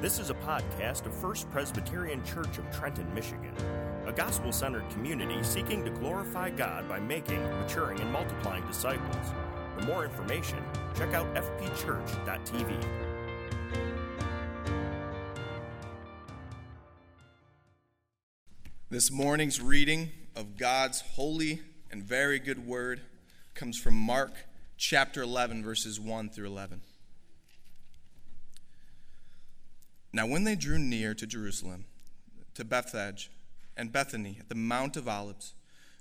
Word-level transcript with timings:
This 0.00 0.18
is 0.18 0.30
a 0.30 0.34
podcast 0.34 1.04
of 1.04 1.14
First 1.14 1.50
Presbyterian 1.50 2.24
Church 2.24 2.56
of 2.56 2.70
Trenton, 2.70 3.12
Michigan, 3.12 3.52
a 4.06 4.12
gospel 4.12 4.50
centered 4.50 4.88
community 4.88 5.42
seeking 5.42 5.84
to 5.84 5.90
glorify 5.90 6.48
God 6.48 6.88
by 6.88 6.98
making, 6.98 7.42
maturing, 7.60 8.00
and 8.00 8.10
multiplying 8.10 8.66
disciples. 8.66 9.34
For 9.76 9.84
more 9.84 10.06
information, 10.06 10.64
check 10.96 11.12
out 11.12 11.26
fpchurch.tv. 11.34 12.82
This 18.88 19.10
morning's 19.10 19.60
reading 19.60 20.12
of 20.34 20.56
God's 20.56 21.02
holy 21.02 21.60
and 21.90 22.02
very 22.02 22.38
good 22.38 22.66
word 22.66 23.02
comes 23.52 23.78
from 23.78 23.96
Mark 23.96 24.32
chapter 24.78 25.20
11, 25.20 25.62
verses 25.62 26.00
1 26.00 26.30
through 26.30 26.46
11. 26.46 26.80
Now, 30.20 30.26
when 30.26 30.44
they 30.44 30.54
drew 30.54 30.78
near 30.78 31.14
to 31.14 31.26
Jerusalem, 31.26 31.86
to 32.52 32.62
Bethphage 32.62 33.30
and 33.74 33.90
Bethany 33.90 34.36
at 34.38 34.50
the 34.50 34.54
Mount 34.54 34.98
of 34.98 35.08
Olives, 35.08 35.54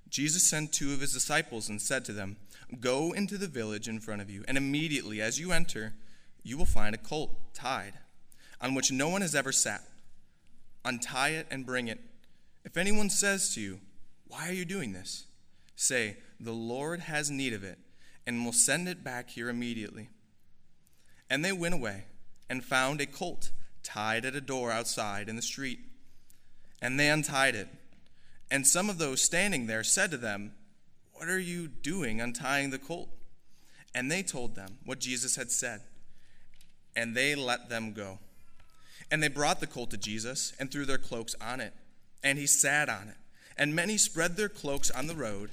Jesus 0.10 0.44
sent 0.44 0.74
two 0.74 0.92
of 0.92 1.00
his 1.00 1.14
disciples 1.14 1.70
and 1.70 1.82
said 1.82 2.04
to 2.04 2.12
them, 2.12 2.36
Go 2.82 3.14
into 3.14 3.38
the 3.38 3.48
village 3.48 3.88
in 3.88 4.02
front 4.02 4.22
of 4.22 4.30
you, 4.30 4.44
and 4.46 4.58
immediately 4.58 5.22
as 5.22 5.40
you 5.40 5.54
enter, 5.54 5.94
you 6.44 6.58
will 6.58 6.66
find 6.66 6.94
a 6.94 6.98
colt 6.98 7.34
tied, 7.54 7.94
on 8.60 8.76
which 8.76 8.92
no 8.92 9.08
one 9.08 9.22
has 9.22 9.36
ever 9.36 9.54
sat. 9.54 9.84
Untie 10.84 11.30
it 11.30 11.48
and 11.50 11.66
bring 11.66 11.88
it. 11.88 12.02
If 12.66 12.76
anyone 12.76 13.10
says 13.10 13.54
to 13.56 13.62
you, 13.62 13.80
Why 14.28 14.50
are 14.50 14.54
you 14.54 14.66
doing 14.66 14.92
this? 14.92 15.28
say, 15.78 16.18
The 16.42 16.52
Lord 16.52 17.00
has 17.00 17.32
need 17.32 17.54
of 17.54 17.64
it, 17.64 17.80
and 18.28 18.44
will 18.44 18.52
send 18.52 18.90
it 18.90 19.02
back 19.02 19.30
here 19.30 19.48
immediately. 19.48 20.10
And 21.30 21.46
they 21.46 21.54
went 21.54 21.74
away 21.74 22.04
and 22.50 22.66
found 22.66 23.00
a 23.00 23.06
colt 23.06 23.52
tied 23.90 24.26
at 24.26 24.36
a 24.36 24.42
door 24.42 24.72
outside 24.72 25.30
in 25.30 25.36
the 25.36 25.42
street. 25.42 25.80
And 26.82 27.00
they 27.00 27.10
untied 27.10 27.56
it. 27.56 27.68
And 28.52 28.66
some 28.66 28.90
of 28.90 28.98
those 28.98 29.22
standing 29.22 29.68
there 29.68 29.84
said 29.84 30.12
to 30.12 30.18
them, 30.18 30.54
What 31.14 31.28
are 31.28 31.40
you 31.40 31.68
doing 31.68 32.22
untying 32.22 32.70
the 32.70 32.80
colt? 32.80 33.10
And 33.94 34.12
they 34.12 34.24
told 34.24 34.56
them 34.56 34.78
what 34.86 35.00
Jesus 35.00 35.36
had 35.36 35.52
said. 35.52 35.82
And 36.96 37.16
they 37.16 37.36
let 37.36 37.70
them 37.70 37.94
go. 37.94 38.20
And 39.12 39.22
they 39.22 39.28
brought 39.28 39.60
the 39.60 39.68
colt 39.68 39.92
to 39.92 39.98
Jesus 39.98 40.54
and 40.60 40.72
threw 40.72 40.86
their 40.86 40.98
cloaks 40.98 41.36
on 41.42 41.60
it. 41.60 41.74
And 42.24 42.38
he 42.38 42.48
sat 42.48 42.90
on 42.90 43.08
it. 43.10 43.18
And 43.58 43.76
many 43.76 43.98
spread 43.98 44.38
their 44.38 44.50
cloaks 44.50 44.90
on 44.90 45.08
the 45.08 45.16
road, 45.16 45.50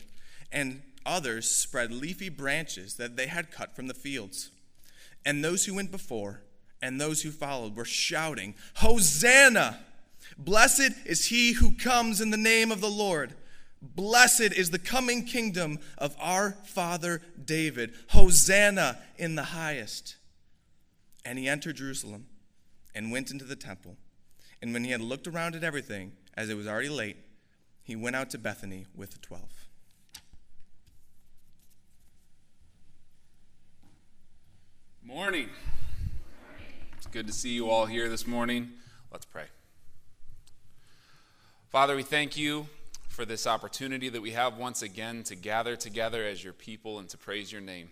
and 0.52 0.82
others 1.04 1.50
spread 1.50 1.90
leafy 1.90 2.28
branches 2.28 2.94
that 2.96 3.16
they 3.16 3.26
had 3.26 3.50
cut 3.50 3.74
from 3.74 3.88
the 3.88 3.94
fields. 3.94 4.50
And 5.24 5.42
those 5.42 5.64
who 5.64 5.74
went 5.74 5.90
before 5.90 6.42
and 6.82 7.00
those 7.00 7.22
who 7.22 7.30
followed 7.30 7.76
were 7.76 7.84
shouting, 7.84 8.54
Hosanna! 8.76 9.80
Blessed 10.38 10.92
is 11.04 11.26
he 11.26 11.52
who 11.52 11.72
comes 11.72 12.20
in 12.20 12.30
the 12.30 12.36
name 12.36 12.70
of 12.70 12.80
the 12.80 12.90
Lord. 12.90 13.34
Blessed 13.80 14.52
is 14.52 14.70
the 14.70 14.78
coming 14.78 15.24
kingdom 15.24 15.78
of 15.96 16.16
our 16.18 16.52
father 16.64 17.22
David. 17.42 17.94
Hosanna 18.08 18.98
in 19.16 19.34
the 19.34 19.44
highest. 19.44 20.16
And 21.24 21.38
he 21.38 21.48
entered 21.48 21.76
Jerusalem 21.76 22.26
and 22.94 23.12
went 23.12 23.30
into 23.30 23.44
the 23.44 23.56
temple. 23.56 23.96
And 24.60 24.72
when 24.72 24.84
he 24.84 24.90
had 24.90 25.00
looked 25.00 25.26
around 25.26 25.54
at 25.54 25.64
everything, 25.64 26.12
as 26.34 26.48
it 26.50 26.56
was 26.56 26.66
already 26.66 26.88
late, 26.88 27.16
he 27.82 27.96
went 27.96 28.16
out 28.16 28.30
to 28.30 28.38
Bethany 28.38 28.86
with 28.94 29.12
the 29.12 29.18
twelve. 29.18 29.68
Morning. 35.02 35.48
It's 37.06 37.12
good 37.12 37.28
to 37.28 37.32
see 37.32 37.50
you 37.50 37.70
all 37.70 37.86
here 37.86 38.08
this 38.08 38.26
morning. 38.26 38.72
Let's 39.12 39.24
pray. 39.24 39.44
Father, 41.68 41.94
we 41.94 42.02
thank 42.02 42.36
you 42.36 42.66
for 43.08 43.24
this 43.24 43.46
opportunity 43.46 44.08
that 44.08 44.20
we 44.20 44.32
have 44.32 44.58
once 44.58 44.82
again 44.82 45.22
to 45.24 45.36
gather 45.36 45.76
together 45.76 46.24
as 46.24 46.42
your 46.42 46.52
people 46.52 46.98
and 46.98 47.08
to 47.10 47.16
praise 47.16 47.52
your 47.52 47.60
name. 47.60 47.90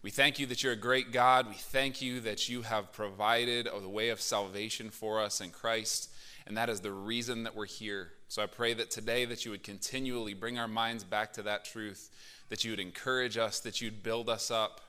We 0.00 0.10
thank 0.10 0.38
you 0.38 0.46
that 0.46 0.62
you're 0.62 0.74
a 0.74 0.76
great 0.76 1.10
God. 1.10 1.48
We 1.48 1.54
thank 1.54 2.00
you 2.00 2.20
that 2.20 2.48
you 2.48 2.62
have 2.62 2.92
provided 2.92 3.66
the 3.66 3.88
way 3.88 4.10
of 4.10 4.20
salvation 4.20 4.90
for 4.90 5.20
us 5.20 5.40
in 5.40 5.50
Christ, 5.50 6.12
and 6.46 6.56
that 6.56 6.68
is 6.68 6.80
the 6.80 6.92
reason 6.92 7.42
that 7.42 7.56
we're 7.56 7.66
here. 7.66 8.12
So 8.28 8.44
I 8.44 8.46
pray 8.46 8.74
that 8.74 8.92
today 8.92 9.24
that 9.24 9.44
you 9.44 9.50
would 9.50 9.64
continually 9.64 10.34
bring 10.34 10.56
our 10.56 10.68
minds 10.68 11.02
back 11.02 11.32
to 11.32 11.42
that 11.42 11.64
truth, 11.64 12.10
that 12.48 12.64
you 12.64 12.70
would 12.70 12.80
encourage 12.80 13.36
us, 13.36 13.58
that 13.58 13.80
you'd 13.80 14.04
build 14.04 14.30
us 14.30 14.52
up, 14.52 14.82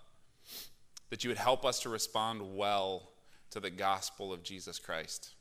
that 1.10 1.24
you 1.24 1.32
would 1.32 1.40
help 1.40 1.66
us 1.66 1.80
to 1.80 1.90
respond 1.90 2.56
well 2.56 3.10
to 3.54 3.60
the 3.60 3.70
gospel 3.70 4.34
of 4.34 4.42
Jesus 4.42 4.80
Christ. 4.80 5.34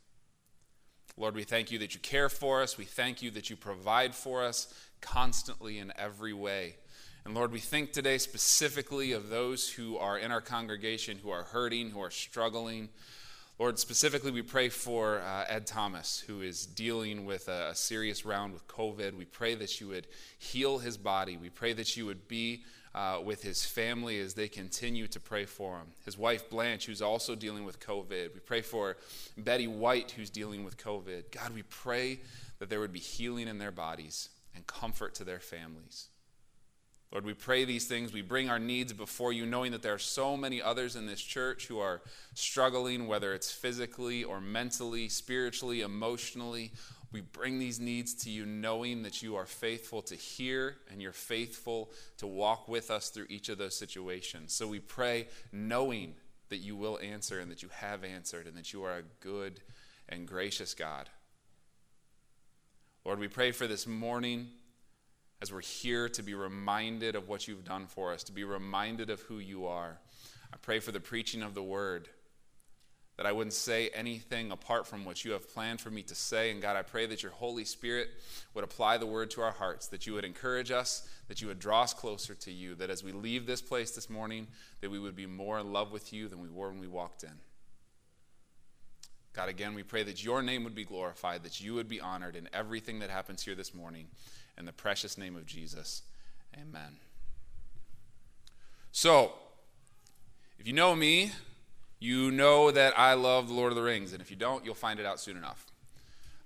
Lord, 1.17 1.33
we 1.33 1.43
thank 1.43 1.71
you 1.71 1.79
that 1.79 1.95
you 1.95 1.99
care 1.99 2.29
for 2.29 2.61
us. 2.61 2.77
We 2.77 2.85
thank 2.85 3.23
you 3.23 3.31
that 3.31 3.49
you 3.49 3.55
provide 3.55 4.13
for 4.13 4.43
us 4.43 4.71
constantly 5.01 5.79
in 5.79 5.91
every 5.97 6.31
way. 6.31 6.75
And 7.25 7.33
Lord, 7.33 7.51
we 7.51 7.59
think 7.59 7.91
today 7.91 8.19
specifically 8.19 9.13
of 9.13 9.29
those 9.29 9.67
who 9.67 9.97
are 9.97 10.19
in 10.19 10.31
our 10.31 10.41
congregation 10.41 11.17
who 11.23 11.31
are 11.31 11.41
hurting, 11.41 11.89
who 11.89 12.01
are 12.01 12.11
struggling. 12.11 12.89
Lord, 13.57 13.79
specifically, 13.79 14.31
we 14.31 14.43
pray 14.43 14.69
for 14.69 15.19
uh, 15.21 15.45
Ed 15.49 15.65
Thomas, 15.65 16.23
who 16.27 16.41
is 16.41 16.67
dealing 16.67 17.25
with 17.25 17.47
a, 17.47 17.69
a 17.71 17.75
serious 17.75 18.25
round 18.25 18.53
with 18.53 18.67
COVID. 18.67 19.17
We 19.17 19.25
pray 19.25 19.55
that 19.55 19.81
you 19.81 19.87
would 19.87 20.05
heal 20.37 20.77
his 20.77 20.97
body. 20.97 21.35
We 21.37 21.49
pray 21.49 21.73
that 21.73 21.97
you 21.97 22.05
would 22.05 22.27
be 22.27 22.63
uh, 22.95 23.19
with 23.23 23.41
his 23.41 23.65
family 23.65 24.19
as 24.19 24.35
they 24.35 24.47
continue 24.47 25.07
to 25.07 25.19
pray 25.19 25.45
for 25.45 25.77
him. 25.77 25.87
His 26.05 26.17
wife 26.17 26.49
Blanche, 26.49 26.85
who's 26.85 27.01
also 27.01 27.35
dealing 27.35 27.65
with 27.65 27.79
COVID. 27.79 28.33
We 28.33 28.39
pray 28.39 28.61
for 28.61 28.97
Betty 29.37 29.67
White, 29.67 30.11
who's 30.11 30.29
dealing 30.29 30.63
with 30.63 30.77
COVID. 30.77 31.31
God, 31.31 31.53
we 31.53 31.63
pray 31.63 32.19
that 32.59 32.69
there 32.69 32.79
would 32.79 32.93
be 32.93 32.99
healing 32.99 33.47
in 33.47 33.57
their 33.57 33.71
bodies 33.71 34.29
and 34.55 34.67
comfort 34.67 35.15
to 35.15 35.23
their 35.23 35.39
families. 35.39 36.09
Lord, 37.11 37.25
we 37.25 37.33
pray 37.35 37.63
these 37.63 37.85
things. 37.85 38.11
We 38.11 38.23
bring 38.23 38.49
our 38.49 38.57
needs 38.57 38.91
before 38.91 39.33
you, 39.33 39.45
knowing 39.45 39.71
that 39.73 39.83
there 39.83 39.93
are 39.93 39.99
so 39.99 40.35
many 40.35 40.61
others 40.61 40.95
in 40.95 41.05
this 41.05 41.21
church 41.21 41.67
who 41.67 41.77
are 41.77 42.01
struggling, 42.33 43.05
whether 43.05 43.35
it's 43.35 43.51
physically 43.51 44.23
or 44.23 44.41
mentally, 44.41 45.09
spiritually, 45.09 45.81
emotionally. 45.81 46.71
We 47.13 47.21
bring 47.21 47.59
these 47.59 47.79
needs 47.79 48.15
to 48.23 48.31
you 48.31 48.43
knowing 48.43 49.03
that 49.03 49.21
you 49.21 49.35
are 49.35 49.45
faithful 49.45 50.01
to 50.01 50.15
hear 50.15 50.77
and 50.91 50.99
you're 50.99 51.11
faithful 51.11 51.91
to 52.17 52.25
walk 52.25 52.67
with 52.67 52.89
us 52.89 53.09
through 53.09 53.27
each 53.29 53.49
of 53.49 53.59
those 53.59 53.75
situations. 53.75 54.51
So 54.51 54.67
we 54.67 54.79
pray 54.79 55.27
knowing 55.51 56.15
that 56.49 56.57
you 56.57 56.75
will 56.75 56.99
answer 57.03 57.39
and 57.39 57.51
that 57.51 57.61
you 57.61 57.69
have 57.71 58.03
answered 58.03 58.47
and 58.47 58.57
that 58.57 58.73
you 58.73 58.83
are 58.83 58.97
a 58.97 59.03
good 59.19 59.61
and 60.09 60.27
gracious 60.27 60.73
God. 60.73 61.07
Lord, 63.05 63.19
we 63.19 63.27
pray 63.27 63.51
for 63.51 63.67
this 63.67 63.85
morning 63.85 64.47
as 65.39 65.53
we're 65.53 65.61
here 65.61 66.09
to 66.09 66.23
be 66.23 66.33
reminded 66.33 67.15
of 67.15 67.27
what 67.27 67.47
you've 67.47 67.65
done 67.65 67.85
for 67.85 68.11
us, 68.11 68.23
to 68.23 68.31
be 68.31 68.43
reminded 68.43 69.11
of 69.11 69.21
who 69.21 69.37
you 69.37 69.67
are. 69.67 69.99
I 70.51 70.57
pray 70.57 70.79
for 70.79 70.91
the 70.91 70.99
preaching 70.99 71.43
of 71.43 71.53
the 71.53 71.61
word 71.61 72.09
that 73.17 73.25
I 73.25 73.31
wouldn't 73.31 73.53
say 73.53 73.89
anything 73.89 74.51
apart 74.51 74.87
from 74.87 75.05
what 75.05 75.23
you 75.23 75.31
have 75.31 75.53
planned 75.53 75.79
for 75.79 75.91
me 75.91 76.01
to 76.03 76.15
say. 76.15 76.49
And 76.49 76.61
God, 76.61 76.75
I 76.75 76.81
pray 76.81 77.05
that 77.05 77.21
your 77.21 77.31
Holy 77.31 77.63
Spirit 77.63 78.09
would 78.53 78.63
apply 78.63 78.97
the 78.97 79.05
word 79.05 79.29
to 79.31 79.41
our 79.41 79.51
hearts, 79.51 79.87
that 79.87 80.07
you 80.07 80.13
would 80.13 80.25
encourage 80.25 80.71
us, 80.71 81.07
that 81.27 81.39
you 81.39 81.47
would 81.47 81.59
draw 81.59 81.83
us 81.83 81.93
closer 81.93 82.33
to 82.33 82.51
you, 82.51 82.73
that 82.75 82.89
as 82.89 83.03
we 83.03 83.11
leave 83.11 83.45
this 83.45 83.61
place 83.61 83.91
this 83.91 84.09
morning, 84.09 84.47
that 84.81 84.89
we 84.89 84.99
would 84.99 85.15
be 85.15 85.27
more 85.27 85.59
in 85.59 85.71
love 85.71 85.91
with 85.91 86.11
you 86.11 86.27
than 86.27 86.41
we 86.41 86.49
were 86.49 86.69
when 86.69 86.79
we 86.79 86.87
walked 86.87 87.23
in. 87.23 87.39
God, 89.33 89.49
again, 89.49 89.73
we 89.73 89.83
pray 89.83 90.03
that 90.03 90.23
your 90.23 90.41
name 90.41 90.63
would 90.63 90.75
be 90.75 90.85
glorified, 90.85 91.43
that 91.43 91.59
you 91.59 91.73
would 91.73 91.87
be 91.87 91.99
honored 91.99 92.35
in 92.35 92.49
everything 92.53 92.99
that 92.99 93.09
happens 93.09 93.43
here 93.43 93.55
this 93.55 93.73
morning. 93.73 94.07
In 94.57 94.65
the 94.65 94.73
precious 94.73 95.17
name 95.17 95.35
of 95.35 95.47
Jesus, 95.47 96.03
amen. 96.55 96.97
So, 98.91 99.33
if 100.59 100.67
you 100.67 100.73
know 100.73 100.95
me, 100.95 101.31
you 102.03 102.31
know 102.31 102.69
that 102.69 102.99
I 102.99 103.13
love 103.13 103.47
The 103.47 103.53
Lord 103.53 103.71
of 103.71 103.77
the 103.77 103.81
Rings, 103.81 104.11
and 104.11 104.21
if 104.21 104.29
you 104.29 104.35
don't, 104.35 104.65
you'll 104.65 104.75
find 104.75 104.99
it 104.99 105.05
out 105.05 105.21
soon 105.21 105.37
enough. 105.37 105.65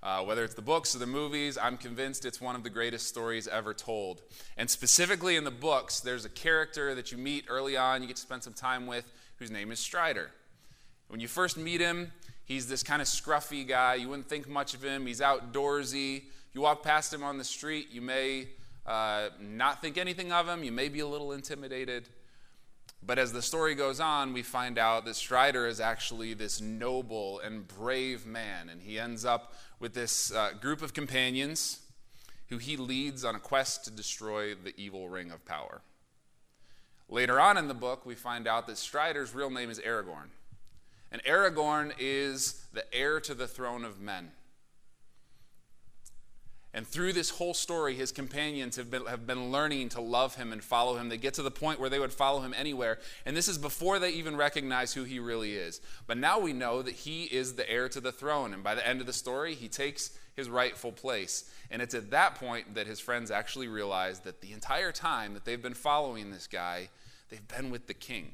Uh, 0.00 0.22
whether 0.22 0.44
it's 0.44 0.54
the 0.54 0.62
books 0.62 0.94
or 0.94 1.00
the 1.00 1.06
movies, 1.06 1.58
I'm 1.60 1.76
convinced 1.76 2.24
it's 2.24 2.40
one 2.40 2.54
of 2.54 2.62
the 2.62 2.70
greatest 2.70 3.08
stories 3.08 3.48
ever 3.48 3.74
told. 3.74 4.22
And 4.56 4.70
specifically 4.70 5.34
in 5.34 5.42
the 5.42 5.50
books, 5.50 5.98
there's 5.98 6.24
a 6.24 6.28
character 6.28 6.94
that 6.94 7.10
you 7.10 7.18
meet 7.18 7.46
early 7.48 7.76
on, 7.76 8.02
you 8.02 8.06
get 8.06 8.14
to 8.16 8.22
spend 8.22 8.44
some 8.44 8.52
time 8.52 8.86
with, 8.86 9.12
whose 9.40 9.50
name 9.50 9.72
is 9.72 9.80
Strider. 9.80 10.30
When 11.08 11.18
you 11.18 11.26
first 11.26 11.56
meet 11.56 11.80
him, 11.80 12.12
he's 12.44 12.68
this 12.68 12.84
kind 12.84 13.02
of 13.02 13.08
scruffy 13.08 13.66
guy. 13.66 13.96
You 13.96 14.08
wouldn't 14.08 14.28
think 14.28 14.48
much 14.48 14.74
of 14.74 14.84
him. 14.84 15.06
He's 15.06 15.20
outdoorsy. 15.20 16.22
You 16.52 16.60
walk 16.60 16.84
past 16.84 17.12
him 17.12 17.24
on 17.24 17.36
the 17.36 17.44
street, 17.44 17.88
you 17.90 18.00
may 18.00 18.46
uh, 18.86 19.30
not 19.40 19.82
think 19.82 19.98
anything 19.98 20.30
of 20.30 20.46
him, 20.46 20.62
you 20.62 20.70
may 20.70 20.88
be 20.88 21.00
a 21.00 21.06
little 21.06 21.32
intimidated. 21.32 22.08
But 23.02 23.18
as 23.18 23.32
the 23.32 23.42
story 23.42 23.74
goes 23.74 24.00
on, 24.00 24.32
we 24.32 24.42
find 24.42 24.78
out 24.78 25.04
that 25.04 25.16
Strider 25.16 25.66
is 25.66 25.80
actually 25.80 26.34
this 26.34 26.60
noble 26.60 27.40
and 27.40 27.66
brave 27.66 28.26
man, 28.26 28.68
and 28.68 28.82
he 28.82 28.98
ends 28.98 29.24
up 29.24 29.54
with 29.78 29.94
this 29.94 30.32
uh, 30.32 30.50
group 30.60 30.82
of 30.82 30.92
companions 30.92 31.80
who 32.48 32.58
he 32.58 32.76
leads 32.76 33.24
on 33.24 33.34
a 33.34 33.40
quest 33.40 33.84
to 33.84 33.90
destroy 33.90 34.54
the 34.54 34.74
evil 34.76 35.08
ring 35.08 35.30
of 35.30 35.44
power. 35.44 35.82
Later 37.08 37.40
on 37.40 37.56
in 37.56 37.68
the 37.68 37.74
book, 37.74 38.04
we 38.04 38.14
find 38.14 38.46
out 38.46 38.66
that 38.66 38.76
Strider's 38.76 39.34
real 39.34 39.50
name 39.50 39.70
is 39.70 39.78
Aragorn. 39.80 40.28
And 41.10 41.22
Aragorn 41.24 41.94
is 41.98 42.66
the 42.72 42.84
heir 42.94 43.20
to 43.20 43.34
the 43.34 43.46
throne 43.46 43.84
of 43.84 44.00
men. 44.00 44.32
And 46.74 46.86
through 46.86 47.14
this 47.14 47.30
whole 47.30 47.54
story, 47.54 47.94
his 47.94 48.12
companions 48.12 48.76
have 48.76 48.90
been, 48.90 49.06
have 49.06 49.26
been 49.26 49.50
learning 49.50 49.88
to 49.90 50.02
love 50.02 50.36
him 50.36 50.52
and 50.52 50.62
follow 50.62 50.96
him. 50.96 51.08
They 51.08 51.16
get 51.16 51.34
to 51.34 51.42
the 51.42 51.50
point 51.50 51.80
where 51.80 51.88
they 51.88 51.98
would 51.98 52.12
follow 52.12 52.40
him 52.40 52.54
anywhere. 52.56 52.98
And 53.24 53.34
this 53.34 53.48
is 53.48 53.56
before 53.56 53.98
they 53.98 54.10
even 54.10 54.36
recognize 54.36 54.92
who 54.92 55.04
he 55.04 55.18
really 55.18 55.54
is. 55.54 55.80
But 56.06 56.18
now 56.18 56.38
we 56.38 56.52
know 56.52 56.82
that 56.82 56.94
he 56.94 57.24
is 57.24 57.54
the 57.54 57.68
heir 57.70 57.88
to 57.88 58.00
the 58.00 58.12
throne. 58.12 58.52
And 58.52 58.62
by 58.62 58.74
the 58.74 58.86
end 58.86 59.00
of 59.00 59.06
the 59.06 59.14
story, 59.14 59.54
he 59.54 59.68
takes 59.68 60.16
his 60.36 60.50
rightful 60.50 60.92
place. 60.92 61.50
And 61.70 61.80
it's 61.80 61.94
at 61.94 62.10
that 62.10 62.34
point 62.34 62.74
that 62.74 62.86
his 62.86 63.00
friends 63.00 63.30
actually 63.30 63.68
realize 63.68 64.20
that 64.20 64.42
the 64.42 64.52
entire 64.52 64.92
time 64.92 65.32
that 65.34 65.46
they've 65.46 65.62
been 65.62 65.74
following 65.74 66.30
this 66.30 66.46
guy, 66.46 66.90
they've 67.30 67.48
been 67.48 67.70
with 67.70 67.86
the 67.86 67.94
king. 67.94 68.32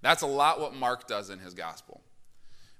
That's 0.00 0.22
a 0.22 0.26
lot 0.26 0.60
what 0.60 0.74
Mark 0.74 1.06
does 1.06 1.28
in 1.28 1.38
his 1.40 1.52
gospel. 1.52 2.00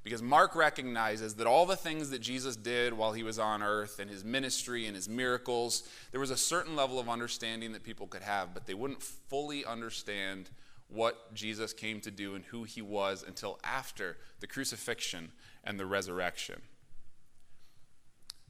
Because 0.05 0.21
Mark 0.21 0.55
recognizes 0.55 1.35
that 1.37 1.47
all 1.47 1.65
the 1.65 1.77
things 1.77 2.11
that 2.11 2.21
Jesus 2.21 2.56
did 2.56 2.93
while 2.93 3.12
he 3.12 3.23
was 3.23 3.39
on 3.39 3.62
earth 3.62 3.99
and 3.99 4.11
his 4.11 4.23
ministry 4.23 4.87
and 4.87 4.95
his 4.95 5.09
miracles, 5.09 5.89
there 6.11 6.21
was 6.21 6.31
a 6.31 6.37
certain 6.37 6.77
level 6.77 7.01
of 7.01 7.09
understanding 7.09 7.73
that 7.73 7.83
people 7.83 8.06
could 8.06 8.23
have, 8.23 8.53
but 8.53 8.67
they 8.67 8.75
wouldn't 8.75 9.03
fully 9.03 9.65
understand 9.65 10.51
what 10.89 11.33
Jesus 11.33 11.73
came 11.73 12.03
to 12.03 12.11
do 12.11 12.35
and 12.35 12.45
who 12.45 12.65
he 12.65 12.83
was 12.83 13.25
until 13.27 13.59
after 13.65 14.19
the 14.41 14.47
crucifixion 14.47 15.33
and 15.65 15.81
the 15.81 15.87
resurrection. 15.87 16.61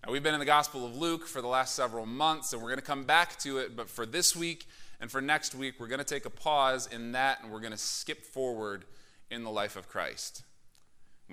Now, 0.05 0.13
we've 0.13 0.25
been 0.25 0.35
in 0.35 0.41
the 0.41 0.47
Gospel 0.47 0.85
of 0.85 0.97
Luke 0.97 1.25
for 1.25 1.41
the 1.41 1.49
last 1.49 1.77
several 1.77 2.05
months, 2.05 2.53
and 2.53 2.61
we're 2.61 2.69
going 2.69 2.81
to 2.81 2.85
come 2.85 3.05
back 3.05 3.39
to 3.39 3.59
it, 3.59 3.77
but 3.77 3.89
for 3.89 4.05
this 4.05 4.35
week 4.35 4.67
and 5.01 5.09
for 5.09 5.21
next 5.21 5.55
week, 5.55 5.75
we're 5.79 5.87
going 5.87 6.01
to 6.01 6.05
take 6.05 6.27
a 6.27 6.31
pause 6.31 6.89
in 6.89 7.13
that 7.13 7.43
and 7.43 7.53
we're 7.53 7.61
going 7.61 7.71
to 7.71 7.79
skip 7.79 8.25
forward 8.25 8.85
in 9.31 9.45
the 9.45 9.51
life 9.51 9.77
of 9.77 9.89
Christ. 9.89 10.43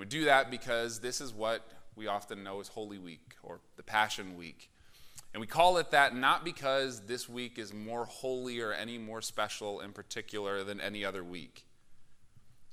We 0.02 0.08
do 0.08 0.26
that 0.26 0.50
because 0.50 1.00
this 1.00 1.22
is 1.22 1.32
what 1.32 1.62
we 1.96 2.08
often 2.08 2.42
know 2.44 2.60
as 2.60 2.70
Holy 2.70 2.98
Week 2.98 3.36
or 3.44 3.60
the 3.78 3.84
Passion 3.84 4.36
Week. 4.36 4.72
And 5.32 5.40
we 5.40 5.46
call 5.46 5.78
it 5.78 5.92
that 5.92 6.16
not 6.16 6.44
because 6.44 7.02
this 7.02 7.30
week 7.30 7.60
is 7.60 7.72
more 7.72 8.06
holy 8.06 8.62
or 8.62 8.74
any 8.74 8.98
more 8.98 9.22
special 9.22 9.80
in 9.80 9.92
particular 9.92 10.64
than 10.64 10.82
any 10.82 11.06
other 11.06 11.24
week. 11.24 11.66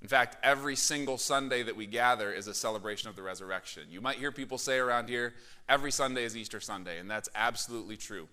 In 0.00 0.08
fact, 0.08 0.38
every 0.42 0.74
single 0.74 1.18
Sunday 1.18 1.62
that 1.64 1.76
we 1.76 1.84
gather 1.84 2.32
is 2.32 2.46
a 2.46 2.54
celebration 2.54 3.10
of 3.10 3.16
the 3.16 3.22
resurrection. 3.22 3.82
You 3.90 4.00
might 4.00 4.16
hear 4.16 4.32
people 4.32 4.56
say 4.56 4.78
around 4.78 5.10
here, 5.10 5.34
every 5.68 5.92
Sunday 5.92 6.24
is 6.24 6.34
Easter 6.34 6.60
Sunday, 6.60 6.98
and 6.98 7.10
that's 7.10 7.28
absolutely 7.34 7.98
true. 7.98 8.26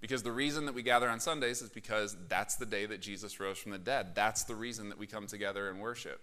Because 0.00 0.22
the 0.22 0.32
reason 0.32 0.64
that 0.64 0.74
we 0.74 0.82
gather 0.82 1.10
on 1.10 1.20
Sundays 1.20 1.60
is 1.60 1.68
because 1.68 2.16
that's 2.30 2.56
the 2.56 2.64
day 2.64 2.86
that 2.86 3.02
Jesus 3.02 3.38
rose 3.38 3.58
from 3.58 3.72
the 3.72 3.78
dead. 3.78 4.14
That's 4.14 4.44
the 4.44 4.54
reason 4.54 4.88
that 4.88 4.96
we 4.96 5.06
come 5.06 5.26
together 5.26 5.68
and 5.68 5.80
worship. 5.80 6.22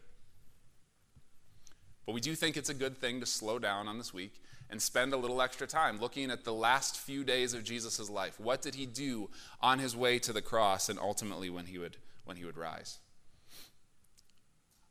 But 2.10 2.16
we 2.16 2.22
do 2.22 2.34
think 2.34 2.58
it's 2.58 2.70
a 2.70 2.74
good 2.74 2.98
thing 2.98 3.20
to 3.20 3.28
slow 3.28 3.60
down 3.60 3.88
on 3.88 4.00
this 4.00 4.12
week 4.12 4.42
and 4.72 4.82
spend 4.82 5.14
a 5.14 5.18
little 5.18 5.44
extra 5.44 5.68
time 5.68 6.00
looking 6.00 6.32
at 6.32 6.44
the 6.44 6.52
last 6.52 6.98
few 6.98 7.24
days 7.24 7.54
of 7.54 7.64
Jesus' 7.64 8.10
life. 8.10 8.40
What 8.40 8.64
did 8.64 8.74
he 8.74 8.88
do 8.88 9.30
on 9.62 9.78
his 9.78 9.96
way 9.96 10.18
to 10.18 10.34
the 10.34 10.42
cross 10.42 10.90
and 10.90 10.98
ultimately 10.98 11.52
when 11.52 11.68
he 11.68 11.78
would, 11.78 11.98
when 12.26 12.36
he 12.36 12.46
would 12.46 12.58
rise? 12.58 12.98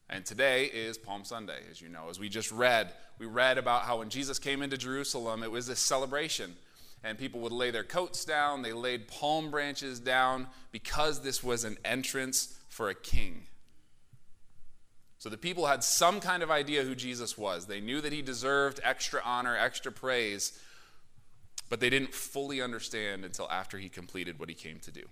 And 0.08 0.24
today 0.24 0.66
is 0.66 0.96
Palm 0.96 1.24
Sunday, 1.24 1.58
as 1.68 1.80
you 1.80 1.88
know. 1.88 2.08
As 2.08 2.20
we 2.20 2.28
just 2.28 2.52
read, 2.52 2.92
we 3.18 3.26
read 3.26 3.58
about 3.58 3.82
how 3.82 3.98
when 3.98 4.10
Jesus 4.10 4.38
came 4.38 4.62
into 4.62 4.78
Jerusalem, 4.78 5.42
it 5.42 5.50
was 5.50 5.66
this 5.66 5.80
celebration. 5.80 6.54
And 7.02 7.18
people 7.18 7.40
would 7.40 7.50
lay 7.50 7.72
their 7.72 7.82
coats 7.82 8.24
down, 8.24 8.62
they 8.62 8.72
laid 8.72 9.08
palm 9.08 9.50
branches 9.50 9.98
down 9.98 10.46
because 10.70 11.22
this 11.22 11.42
was 11.42 11.64
an 11.64 11.78
entrance 11.84 12.56
for 12.68 12.90
a 12.90 12.94
king. 12.94 13.48
So 15.18 15.28
the 15.28 15.36
people 15.36 15.66
had 15.66 15.82
some 15.82 16.20
kind 16.20 16.42
of 16.42 16.50
idea 16.50 16.84
who 16.84 16.94
Jesus 16.94 17.36
was. 17.36 17.66
They 17.66 17.80
knew 17.80 18.00
that 18.00 18.12
he 18.12 18.22
deserved 18.22 18.80
extra 18.84 19.20
honor, 19.24 19.56
extra 19.56 19.90
praise, 19.90 20.58
but 21.68 21.80
they 21.80 21.90
didn't 21.90 22.14
fully 22.14 22.62
understand 22.62 23.24
until 23.24 23.50
after 23.50 23.78
he 23.78 23.88
completed 23.88 24.38
what 24.38 24.48
he 24.48 24.54
came 24.54 24.78
to 24.80 24.92
do. 24.92 25.02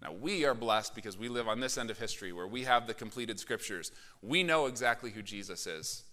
Now, 0.00 0.12
we 0.12 0.44
are 0.44 0.54
blessed 0.54 0.94
because 0.94 1.18
we 1.18 1.28
live 1.28 1.48
on 1.48 1.60
this 1.60 1.76
end 1.76 1.90
of 1.90 1.98
history 1.98 2.32
where 2.32 2.46
we 2.46 2.64
have 2.64 2.86
the 2.86 2.94
completed 2.94 3.40
scriptures. 3.40 3.90
We 4.22 4.42
know 4.42 4.66
exactly 4.66 5.10
who 5.10 5.22
Jesus 5.22 5.66
is, 5.66 6.04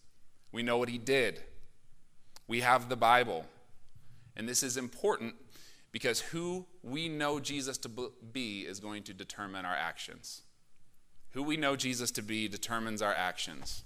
we 0.52 0.64
know 0.64 0.78
what 0.78 0.90
he 0.90 0.98
did. 0.98 1.42
We 2.48 2.62
have 2.62 2.90
the 2.90 2.98
Bible. 2.98 3.46
And 4.36 4.50
this 4.50 4.64
is 4.64 4.76
important 4.76 5.36
because 5.92 6.20
who 6.20 6.66
we 6.84 7.08
know 7.08 7.40
Jesus 7.40 7.78
to 7.80 8.12
be 8.32 8.62
is 8.62 8.80
going 8.80 9.04
to 9.04 9.14
determine 9.14 9.66
our 9.66 9.76
actions. 9.76 10.42
Who 11.34 11.44
we 11.44 11.58
know 11.58 11.76
Jesus 11.76 12.12
to 12.12 12.22
be 12.22 12.48
determines 12.48 13.02
our 13.02 13.14
actions. 13.14 13.84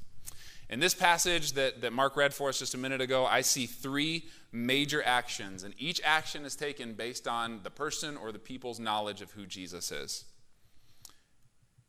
In 0.70 0.80
this 0.80 0.96
passage 0.96 1.54
that, 1.54 1.82
that 1.82 1.94
Mark 1.94 2.18
read 2.18 2.34
for 2.34 2.50
us 2.50 2.58
just 2.58 2.74
a 2.74 2.78
minute 2.78 3.02
ago, 3.02 3.26
I 3.26 3.42
see 3.42 3.68
three 3.68 4.26
major 4.52 5.04
actions, 5.06 5.64
and 5.64 5.76
each 5.78 6.02
action 6.04 6.44
is 6.44 6.56
taken 6.56 6.94
based 6.94 7.28
on 7.28 7.60
the 7.62 7.70
person 7.70 8.18
or 8.18 8.32
the 8.32 8.40
people's 8.40 8.80
knowledge 8.80 9.22
of 9.22 9.32
who 9.32 9.46
Jesus 9.46 9.92
is. 9.92 10.26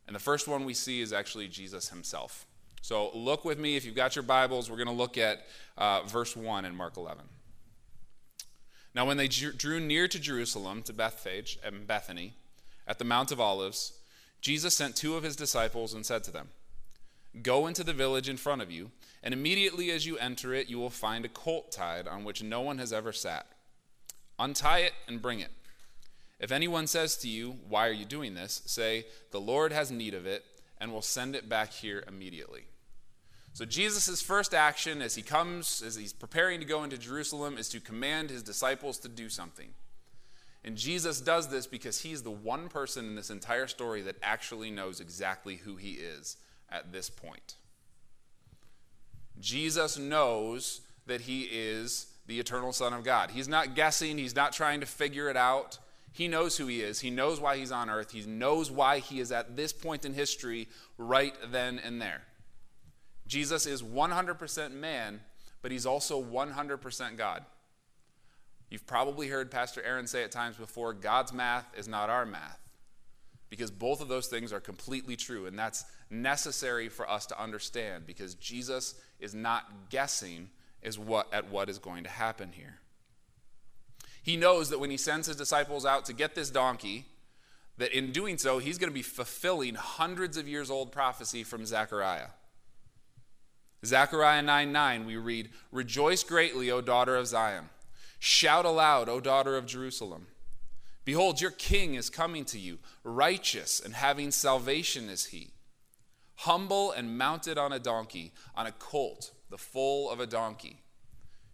And 0.06 0.14
the 0.14 0.20
first 0.20 0.46
one 0.46 0.64
we 0.64 0.74
see 0.74 1.00
is 1.00 1.12
actually 1.12 1.48
Jesus 1.48 1.88
himself. 1.88 2.46
So 2.82 3.10
look 3.14 3.44
with 3.44 3.58
me, 3.58 3.76
if 3.76 3.84
you've 3.84 3.96
got 3.96 4.14
your 4.14 4.22
Bibles, 4.22 4.70
we're 4.70 4.76
going 4.76 4.86
to 4.86 4.92
look 4.92 5.16
at 5.16 5.46
uh, 5.78 6.02
verse 6.02 6.36
1 6.36 6.64
in 6.64 6.76
Mark 6.76 6.96
11. 6.96 7.24
Now, 8.94 9.06
when 9.06 9.16
they 9.16 9.28
drew 9.28 9.80
near 9.80 10.06
to 10.06 10.18
Jerusalem, 10.18 10.82
to 10.82 10.92
Bethphage 10.92 11.58
and 11.64 11.86
Bethany, 11.86 12.34
at 12.86 12.98
the 12.98 13.04
Mount 13.04 13.32
of 13.32 13.40
Olives, 13.40 13.92
Jesus 14.40 14.76
sent 14.76 14.96
two 14.96 15.16
of 15.16 15.22
his 15.22 15.36
disciples 15.36 15.94
and 15.94 16.04
said 16.04 16.24
to 16.24 16.30
them, 16.30 16.48
Go 17.42 17.66
into 17.66 17.84
the 17.84 17.92
village 17.92 18.28
in 18.28 18.36
front 18.36 18.62
of 18.62 18.70
you, 18.70 18.90
and 19.22 19.34
immediately 19.34 19.90
as 19.90 20.06
you 20.06 20.16
enter 20.18 20.54
it, 20.54 20.68
you 20.68 20.78
will 20.78 20.90
find 20.90 21.24
a 21.24 21.28
colt 21.28 21.70
tied 21.72 22.08
on 22.08 22.24
which 22.24 22.42
no 22.42 22.60
one 22.60 22.78
has 22.78 22.92
ever 22.92 23.12
sat. 23.12 23.46
Untie 24.38 24.80
it 24.80 24.92
and 25.06 25.20
bring 25.20 25.40
it. 25.40 25.50
If 26.38 26.52
anyone 26.52 26.86
says 26.86 27.16
to 27.18 27.28
you, 27.28 27.56
Why 27.68 27.88
are 27.88 27.92
you 27.92 28.04
doing 28.04 28.34
this? 28.34 28.62
say, 28.66 29.06
The 29.30 29.40
Lord 29.40 29.72
has 29.72 29.90
need 29.90 30.14
of 30.14 30.26
it, 30.26 30.44
and 30.78 30.92
will 30.92 31.02
send 31.02 31.34
it 31.34 31.48
back 31.48 31.72
here 31.72 32.04
immediately. 32.06 32.66
So, 33.52 33.64
Jesus' 33.64 34.20
first 34.20 34.52
action 34.52 35.00
as 35.00 35.14
he 35.14 35.22
comes, 35.22 35.82
as 35.84 35.96
he's 35.96 36.12
preparing 36.12 36.60
to 36.60 36.66
go 36.66 36.84
into 36.84 36.98
Jerusalem, 36.98 37.56
is 37.56 37.70
to 37.70 37.80
command 37.80 38.28
his 38.28 38.42
disciples 38.42 38.98
to 38.98 39.08
do 39.08 39.30
something. 39.30 39.70
And 40.64 40.76
Jesus 40.76 41.20
does 41.20 41.48
this 41.48 41.66
because 41.66 42.00
he's 42.00 42.22
the 42.22 42.30
one 42.30 42.68
person 42.68 43.06
in 43.06 43.14
this 43.14 43.30
entire 43.30 43.66
story 43.66 44.02
that 44.02 44.16
actually 44.22 44.70
knows 44.70 45.00
exactly 45.00 45.56
who 45.56 45.76
he 45.76 45.92
is 45.92 46.36
at 46.68 46.92
this 46.92 47.08
point. 47.08 47.54
Jesus 49.38 49.98
knows 49.98 50.80
that 51.06 51.22
he 51.22 51.42
is 51.42 52.06
the 52.26 52.40
eternal 52.40 52.72
Son 52.72 52.92
of 52.92 53.04
God. 53.04 53.30
He's 53.30 53.48
not 53.48 53.74
guessing, 53.74 54.18
he's 54.18 54.34
not 54.34 54.52
trying 54.52 54.80
to 54.80 54.86
figure 54.86 55.28
it 55.28 55.36
out. 55.36 55.78
He 56.12 56.28
knows 56.28 56.56
who 56.56 56.66
he 56.66 56.80
is. 56.80 57.00
He 57.00 57.10
knows 57.10 57.40
why 57.40 57.58
he's 57.58 57.70
on 57.70 57.90
earth. 57.90 58.10
He 58.10 58.22
knows 58.22 58.70
why 58.70 59.00
he 59.00 59.20
is 59.20 59.30
at 59.30 59.54
this 59.56 59.72
point 59.72 60.04
in 60.04 60.14
history, 60.14 60.66
right 60.96 61.34
then 61.52 61.78
and 61.78 62.00
there. 62.00 62.22
Jesus 63.26 63.66
is 63.66 63.82
100% 63.82 64.72
man, 64.72 65.20
but 65.60 65.70
he's 65.70 65.86
also 65.86 66.22
100% 66.22 67.16
God. 67.18 67.44
You've 68.70 68.86
probably 68.86 69.28
heard 69.28 69.50
Pastor 69.50 69.82
Aaron 69.82 70.06
say 70.06 70.24
at 70.24 70.32
times 70.32 70.56
before 70.56 70.92
God's 70.92 71.32
math 71.32 71.66
is 71.78 71.86
not 71.86 72.10
our 72.10 72.26
math. 72.26 72.60
Because 73.48 73.70
both 73.70 74.00
of 74.00 74.08
those 74.08 74.26
things 74.26 74.52
are 74.52 74.60
completely 74.60 75.14
true, 75.14 75.46
and 75.46 75.56
that's 75.56 75.84
necessary 76.10 76.88
for 76.88 77.08
us 77.08 77.26
to 77.26 77.40
understand 77.40 78.06
because 78.06 78.34
Jesus 78.34 78.94
is 79.20 79.34
not 79.34 79.64
guessing 79.88 80.50
is 80.82 80.98
what, 80.98 81.32
at 81.32 81.48
what 81.48 81.68
is 81.68 81.78
going 81.78 82.04
to 82.04 82.10
happen 82.10 82.50
here. 82.52 82.80
He 84.22 84.36
knows 84.36 84.70
that 84.70 84.80
when 84.80 84.90
he 84.90 84.96
sends 84.96 85.28
his 85.28 85.36
disciples 85.36 85.86
out 85.86 86.04
to 86.06 86.12
get 86.12 86.34
this 86.34 86.50
donkey, 86.50 87.06
that 87.78 87.96
in 87.96 88.10
doing 88.10 88.38
so, 88.38 88.58
he's 88.58 88.78
going 88.78 88.90
to 88.90 88.94
be 88.94 89.02
fulfilling 89.02 89.76
hundreds 89.76 90.36
of 90.36 90.48
years 90.48 90.70
old 90.70 90.90
prophecy 90.90 91.44
from 91.44 91.64
Zechariah. 91.64 92.28
Zechariah 93.84 94.42
9 94.42 94.72
9, 94.72 95.06
we 95.06 95.16
read, 95.16 95.50
Rejoice 95.70 96.24
greatly, 96.24 96.70
O 96.70 96.80
daughter 96.80 97.14
of 97.14 97.28
Zion. 97.28 97.68
Shout 98.18 98.64
aloud, 98.64 99.08
O 99.08 99.20
daughter 99.20 99.56
of 99.56 99.66
Jerusalem. 99.66 100.26
Behold, 101.04 101.40
your 101.40 101.52
king 101.52 101.94
is 101.94 102.10
coming 102.10 102.44
to 102.46 102.58
you. 102.58 102.78
Righteous 103.04 103.80
and 103.80 103.94
having 103.94 104.30
salvation 104.32 105.08
is 105.08 105.26
he. 105.26 105.50
Humble 106.40 106.90
and 106.90 107.16
mounted 107.16 107.58
on 107.58 107.72
a 107.72 107.78
donkey, 107.78 108.32
on 108.54 108.66
a 108.66 108.72
colt, 108.72 109.30
the 109.48 109.58
foal 109.58 110.10
of 110.10 110.18
a 110.18 110.26
donkey. 110.26 110.80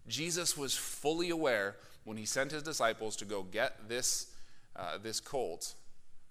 Jesus 0.09 0.57
was 0.57 0.75
fully 0.75 1.31
aware 1.31 1.76
when 2.04 2.16
he 2.16 2.25
sent 2.25 2.50
his 2.50 2.62
disciples 2.62 3.14
to 3.16 3.25
go 3.25 3.42
get 3.42 3.88
this, 3.88 4.33
uh, 4.75 4.99
this 5.00 5.21
colt 5.21 5.75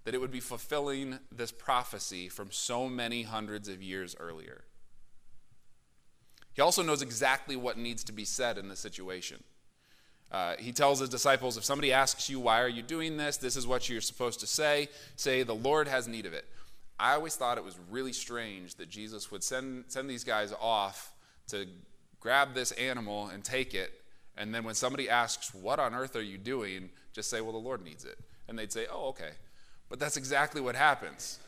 that 0.03 0.15
it 0.15 0.19
would 0.19 0.31
be 0.31 0.39
fulfilling 0.39 1.19
this 1.31 1.51
prophecy 1.51 2.27
from 2.27 2.51
so 2.51 2.89
many 2.89 3.23
hundreds 3.23 3.67
of 3.67 3.81
years 3.81 4.15
earlier. 4.19 4.63
He 6.53 6.61
also 6.61 6.81
knows 6.81 7.01
exactly 7.01 7.55
what 7.55 7.77
needs 7.77 8.03
to 8.05 8.11
be 8.11 8.25
said 8.25 8.57
in 8.57 8.67
the 8.67 8.75
situation. 8.75 9.43
Uh, 10.31 10.55
he 10.57 10.71
tells 10.71 10.99
his 10.99 11.09
disciples 11.09 11.57
if 11.57 11.63
somebody 11.63 11.91
asks 11.91 12.29
you, 12.29 12.39
Why 12.39 12.61
are 12.61 12.69
you 12.69 12.81
doing 12.81 13.17
this? 13.17 13.37
This 13.37 13.57
is 13.57 13.67
what 13.67 13.89
you're 13.89 14.01
supposed 14.01 14.39
to 14.39 14.47
say. 14.47 14.87
Say, 15.15 15.43
The 15.43 15.55
Lord 15.55 15.87
has 15.87 16.07
need 16.07 16.25
of 16.25 16.33
it. 16.33 16.45
I 16.97 17.13
always 17.13 17.35
thought 17.35 17.57
it 17.57 17.63
was 17.63 17.77
really 17.89 18.13
strange 18.13 18.75
that 18.75 18.89
Jesus 18.89 19.31
would 19.31 19.43
send, 19.43 19.85
send 19.87 20.09
these 20.09 20.23
guys 20.23 20.53
off 20.61 21.11
to 21.47 21.67
grab 22.19 22.53
this 22.53 22.71
animal 22.73 23.27
and 23.27 23.43
take 23.43 23.73
it. 23.73 23.91
And 24.37 24.53
then 24.55 24.63
when 24.63 24.75
somebody 24.75 25.09
asks, 25.09 25.53
What 25.53 25.79
on 25.79 25.93
earth 25.93 26.15
are 26.15 26.21
you 26.21 26.37
doing? 26.37 26.89
just 27.13 27.29
say, 27.29 27.41
Well, 27.41 27.51
the 27.51 27.57
Lord 27.57 27.83
needs 27.83 28.05
it. 28.05 28.17
And 28.47 28.57
they'd 28.57 28.71
say, 28.71 28.87
Oh, 28.89 29.09
okay. 29.09 29.31
But 29.89 29.99
that's 29.99 30.15
exactly 30.15 30.61
what 30.61 30.75
happens. 30.75 31.39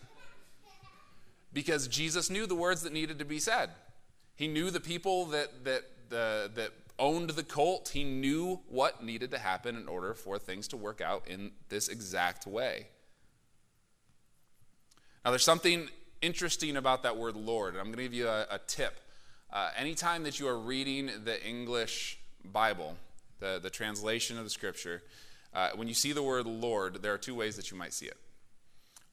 Because 1.54 1.88
Jesus 1.88 2.30
knew 2.30 2.46
the 2.46 2.56
words 2.56 2.82
that 2.82 2.92
needed 2.92 3.20
to 3.20 3.26
be 3.26 3.40
said. 3.40 3.70
He 4.36 4.48
knew 4.48 4.72
the 4.72 4.80
people 4.80 5.28
that, 5.28 5.64
that, 5.64 5.84
the, 6.10 6.52
that 6.56 6.72
owned 7.00 7.32
the 7.32 7.44
cult. 7.44 7.90
He 7.90 8.04
knew 8.04 8.62
what 8.68 9.04
needed 9.04 9.32
to 9.32 9.38
happen 9.38 9.76
in 9.76 9.88
order 9.88 10.14
for 10.14 10.38
things 10.38 10.68
to 10.70 10.78
work 10.78 11.02
out 11.02 11.28
in 11.28 11.52
this 11.70 11.88
exact 11.88 12.46
way. 12.48 12.88
Now, 15.24 15.32
there's 15.32 15.44
something 15.44 15.90
interesting 16.22 16.78
about 16.78 17.04
that 17.04 17.18
word 17.18 17.36
Lord. 17.36 17.74
And 17.74 17.80
I'm 17.80 17.88
going 17.88 17.98
to 17.98 18.04
give 18.04 18.14
you 18.14 18.28
a, 18.28 18.48
a 18.50 18.60
tip. 18.68 19.00
Uh, 19.52 19.70
anytime 19.78 20.24
that 20.24 20.40
you 20.40 20.48
are 20.48 20.58
reading 20.58 21.12
the 21.24 21.46
English 21.46 22.18
Bible, 22.44 22.96
the, 23.40 23.60
the 23.62 23.70
translation 23.70 24.38
of 24.38 24.44
the 24.44 24.50
scripture, 24.50 25.04
uh, 25.54 25.70
when 25.76 25.88
you 25.88 25.94
see 25.94 26.12
the 26.12 26.24
word 26.24 26.48
Lord, 26.48 27.02
there 27.02 27.14
are 27.14 27.18
two 27.18 27.36
ways 27.36 27.56
that 27.56 27.70
you 27.72 27.78
might 27.78 27.94
see 27.94 28.08
it. 28.08 28.18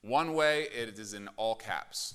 One 0.02 0.32
way, 0.32 0.62
it 0.62 0.98
is 0.98 1.12
in 1.12 1.28
all 1.36 1.54
caps. 1.54 2.14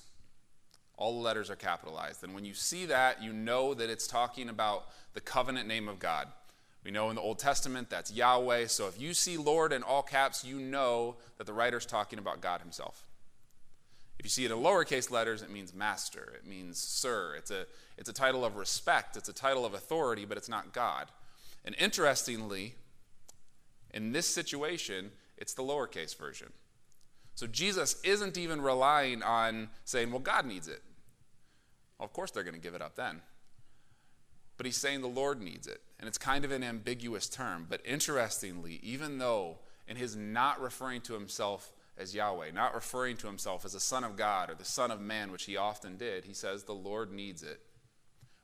All 0.97 1.13
the 1.13 1.21
letters 1.21 1.49
are 1.49 1.55
capitalized. 1.55 2.23
And 2.23 2.33
when 2.33 2.45
you 2.45 2.53
see 2.53 2.85
that, 2.85 3.21
you 3.21 3.33
know 3.33 3.73
that 3.73 3.89
it's 3.89 4.07
talking 4.07 4.49
about 4.49 4.85
the 5.13 5.21
covenant 5.21 5.67
name 5.67 5.89
of 5.89 5.99
God. 5.99 6.27
We 6.83 6.91
know 6.91 7.09
in 7.09 7.15
the 7.15 7.21
Old 7.21 7.39
Testament 7.39 7.89
that's 7.89 8.13
Yahweh. 8.13 8.67
So 8.67 8.87
if 8.87 8.99
you 9.01 9.13
see 9.13 9.37
Lord 9.37 9.73
in 9.73 9.83
all 9.83 10.03
caps, 10.03 10.45
you 10.45 10.59
know 10.59 11.17
that 11.37 11.47
the 11.47 11.53
writer's 11.53 11.85
talking 11.85 12.19
about 12.19 12.41
God 12.41 12.61
Himself. 12.61 13.03
If 14.19 14.25
you 14.25 14.29
see 14.29 14.45
it 14.45 14.51
in 14.51 14.57
lowercase 14.57 15.11
letters, 15.11 15.41
it 15.41 15.51
means 15.51 15.73
master, 15.73 16.33
it 16.35 16.47
means 16.47 16.79
sir. 16.79 17.35
It's 17.37 17.51
a, 17.51 17.65
it's 17.97 18.09
a 18.09 18.13
title 18.13 18.45
of 18.45 18.55
respect, 18.55 19.17
it's 19.17 19.29
a 19.29 19.33
title 19.33 19.65
of 19.65 19.73
authority, 19.73 20.25
but 20.25 20.37
it's 20.37 20.47
not 20.47 20.73
God. 20.73 21.07
And 21.65 21.75
interestingly, 21.79 22.75
in 23.93 24.11
this 24.11 24.27
situation, 24.27 25.11
it's 25.37 25.53
the 25.53 25.63
lowercase 25.63 26.15
version. 26.17 26.53
So 27.35 27.47
Jesus 27.47 28.01
isn't 28.03 28.37
even 28.37 28.61
relying 28.61 29.21
on 29.21 29.69
saying, 29.83 30.11
well, 30.11 30.19
God 30.19 30.45
needs 30.45 30.67
it. 30.67 30.81
Well, 31.99 32.05
of 32.05 32.13
course, 32.13 32.31
they're 32.31 32.43
going 32.43 32.55
to 32.55 32.61
give 32.61 32.75
it 32.75 32.81
up 32.81 32.95
then. 32.95 33.21
But 34.57 34.65
he's 34.65 34.77
saying 34.77 35.01
the 35.01 35.07
Lord 35.07 35.41
needs 35.41 35.67
it. 35.67 35.81
And 35.99 36.07
it's 36.07 36.17
kind 36.17 36.45
of 36.45 36.51
an 36.51 36.63
ambiguous 36.63 37.27
term. 37.27 37.67
But 37.69 37.81
interestingly, 37.85 38.79
even 38.83 39.17
though 39.17 39.59
in 39.87 39.97
his 39.97 40.15
not 40.15 40.61
referring 40.61 41.01
to 41.01 41.13
himself 41.13 41.71
as 41.97 42.13
Yahweh, 42.13 42.51
not 42.51 42.73
referring 42.73 43.17
to 43.17 43.27
himself 43.27 43.63
as 43.65 43.73
the 43.73 43.79
Son 43.79 44.03
of 44.03 44.17
God 44.17 44.49
or 44.49 44.55
the 44.55 44.65
Son 44.65 44.91
of 44.91 44.99
Man, 44.99 45.31
which 45.31 45.45
he 45.45 45.57
often 45.57 45.97
did. 45.97 46.25
He 46.25 46.33
says 46.33 46.63
the 46.63 46.73
Lord 46.73 47.11
needs 47.11 47.43
it. 47.43 47.61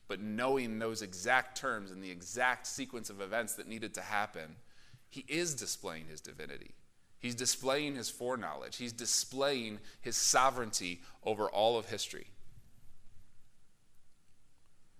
But 0.07 0.21
knowing 0.21 0.79
those 0.79 1.01
exact 1.01 1.57
terms 1.57 1.91
and 1.91 2.03
the 2.03 2.11
exact 2.11 2.67
sequence 2.67 3.09
of 3.09 3.21
events 3.21 3.53
that 3.55 3.67
needed 3.67 3.93
to 3.95 4.01
happen, 4.01 4.55
he 5.09 5.25
is 5.27 5.55
displaying 5.55 6.05
his 6.09 6.21
divinity. 6.21 6.71
He's 7.21 7.35
displaying 7.35 7.95
his 7.95 8.09
foreknowledge. 8.09 8.77
He's 8.77 8.93
displaying 8.93 9.79
his 10.01 10.17
sovereignty 10.17 11.01
over 11.23 11.47
all 11.47 11.77
of 11.77 11.85
history. 11.85 12.27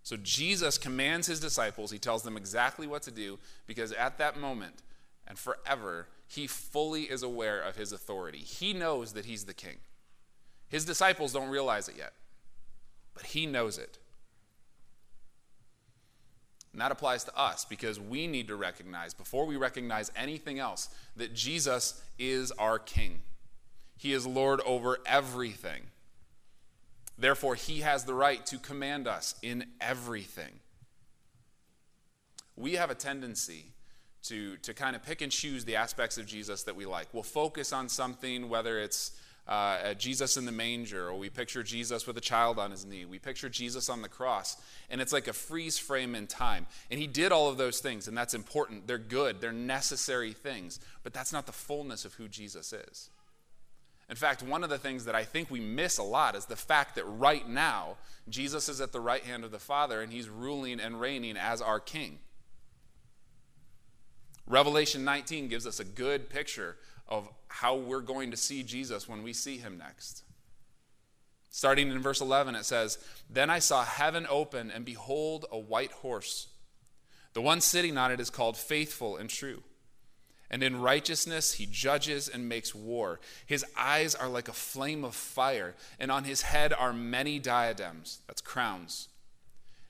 So 0.03 0.17
Jesus 0.17 0.77
commands 0.77 1.27
his 1.27 1.39
disciples, 1.39 1.91
he 1.91 1.99
tells 1.99 2.23
them 2.23 2.37
exactly 2.37 2.87
what 2.87 3.03
to 3.03 3.11
do 3.11 3.39
because 3.67 3.91
at 3.93 4.17
that 4.17 4.39
moment 4.39 4.81
and 5.27 5.37
forever, 5.37 6.07
he 6.27 6.47
fully 6.47 7.03
is 7.03 7.23
aware 7.23 7.61
of 7.61 7.75
his 7.75 7.91
authority. 7.91 8.39
He 8.39 8.73
knows 8.73 9.13
that 9.13 9.25
he's 9.25 9.45
the 9.45 9.53
king. 9.53 9.77
His 10.69 10.85
disciples 10.85 11.33
don't 11.33 11.49
realize 11.49 11.87
it 11.87 11.97
yet, 11.97 12.13
but 13.13 13.25
he 13.27 13.45
knows 13.45 13.77
it. 13.77 13.97
And 16.73 16.81
that 16.81 16.91
applies 16.91 17.23
to 17.25 17.37
us 17.37 17.65
because 17.65 17.99
we 17.99 18.27
need 18.27 18.47
to 18.47 18.55
recognize, 18.55 19.13
before 19.13 19.45
we 19.45 19.57
recognize 19.57 20.11
anything 20.15 20.59
else, 20.59 20.89
that 21.17 21.33
Jesus 21.33 22.01
is 22.17 22.51
our 22.53 22.79
king. 22.79 23.21
He 23.97 24.13
is 24.13 24.25
Lord 24.25 24.61
over 24.65 24.99
everything. 25.05 25.83
Therefore, 27.17 27.55
he 27.55 27.81
has 27.81 28.05
the 28.05 28.13
right 28.13 28.45
to 28.47 28.57
command 28.57 29.07
us 29.07 29.35
in 29.41 29.65
everything. 29.79 30.59
We 32.55 32.73
have 32.73 32.89
a 32.89 32.95
tendency 32.95 33.65
to, 34.23 34.57
to 34.57 34.73
kind 34.73 34.95
of 34.95 35.03
pick 35.03 35.21
and 35.21 35.31
choose 35.31 35.65
the 35.65 35.75
aspects 35.75 36.17
of 36.17 36.25
Jesus 36.25 36.63
that 36.63 36.75
we 36.75 36.85
like. 36.85 37.07
We'll 37.13 37.23
focus 37.23 37.73
on 37.73 37.89
something, 37.89 38.49
whether 38.49 38.79
it's 38.79 39.11
uh, 39.47 39.93
Jesus 39.95 40.37
in 40.37 40.45
the 40.45 40.51
manger, 40.51 41.07
or 41.07 41.17
we 41.17 41.29
picture 41.29 41.63
Jesus 41.63 42.05
with 42.05 42.17
a 42.17 42.21
child 42.21 42.59
on 42.59 42.71
his 42.71 42.85
knee. 42.85 43.05
We 43.05 43.19
picture 43.19 43.49
Jesus 43.49 43.89
on 43.89 44.01
the 44.01 44.09
cross, 44.09 44.57
and 44.89 45.01
it's 45.01 45.11
like 45.11 45.27
a 45.27 45.33
freeze 45.33 45.77
frame 45.77 46.15
in 46.15 46.27
time. 46.27 46.67
And 46.89 46.99
he 46.99 47.07
did 47.07 47.31
all 47.31 47.49
of 47.49 47.57
those 47.57 47.79
things, 47.79 48.07
and 48.07 48.17
that's 48.17 48.33
important. 48.33 48.87
They're 48.87 48.97
good, 48.97 49.41
they're 49.41 49.51
necessary 49.51 50.33
things, 50.33 50.79
but 51.03 51.13
that's 51.13 51.33
not 51.33 51.45
the 51.47 51.51
fullness 51.51 52.05
of 52.05 52.13
who 52.13 52.27
Jesus 52.27 52.71
is. 52.71 53.09
In 54.09 54.15
fact, 54.15 54.43
one 54.43 54.63
of 54.63 54.69
the 54.69 54.77
things 54.77 55.05
that 55.05 55.15
I 55.15 55.23
think 55.23 55.49
we 55.49 55.61
miss 55.61 55.97
a 55.97 56.03
lot 56.03 56.35
is 56.35 56.45
the 56.45 56.55
fact 56.57 56.95
that 56.95 57.05
right 57.05 57.47
now, 57.47 57.95
Jesus 58.27 58.67
is 58.67 58.81
at 58.81 58.91
the 58.91 58.99
right 58.99 59.23
hand 59.23 59.43
of 59.43 59.51
the 59.51 59.59
Father, 59.59 60.01
and 60.01 60.11
he's 60.11 60.29
ruling 60.29 60.79
and 60.79 60.99
reigning 60.99 61.37
as 61.37 61.61
our 61.61 61.79
King. 61.79 62.19
Revelation 64.47 65.05
19 65.05 65.47
gives 65.47 65.65
us 65.65 65.79
a 65.79 65.85
good 65.85 66.29
picture 66.29 66.75
of 67.11 67.27
how 67.49 67.75
we're 67.75 67.99
going 67.99 68.31
to 68.31 68.37
see 68.37 68.63
Jesus 68.63 69.07
when 69.07 69.21
we 69.21 69.33
see 69.33 69.57
him 69.57 69.77
next. 69.77 70.23
Starting 71.49 71.91
in 71.91 71.99
verse 71.99 72.21
11, 72.21 72.55
it 72.55 72.63
says, 72.63 72.97
Then 73.29 73.49
I 73.49 73.59
saw 73.59 73.83
heaven 73.83 74.25
open, 74.29 74.71
and 74.71 74.85
behold, 74.85 75.45
a 75.51 75.59
white 75.59 75.91
horse. 75.91 76.47
The 77.33 77.41
one 77.41 77.59
sitting 77.59 77.97
on 77.97 78.11
it 78.11 78.21
is 78.21 78.29
called 78.29 78.55
Faithful 78.55 79.17
and 79.17 79.29
True. 79.29 79.61
And 80.49 80.63
in 80.63 80.81
righteousness 80.81 81.53
he 81.53 81.65
judges 81.65 82.29
and 82.29 82.47
makes 82.47 82.73
war. 82.73 83.19
His 83.45 83.65
eyes 83.77 84.15
are 84.15 84.29
like 84.29 84.47
a 84.47 84.53
flame 84.53 85.03
of 85.03 85.13
fire, 85.13 85.75
and 85.99 86.09
on 86.09 86.23
his 86.23 86.43
head 86.43 86.71
are 86.71 86.93
many 86.93 87.39
diadems 87.39 88.19
that's 88.27 88.41
crowns. 88.41 89.09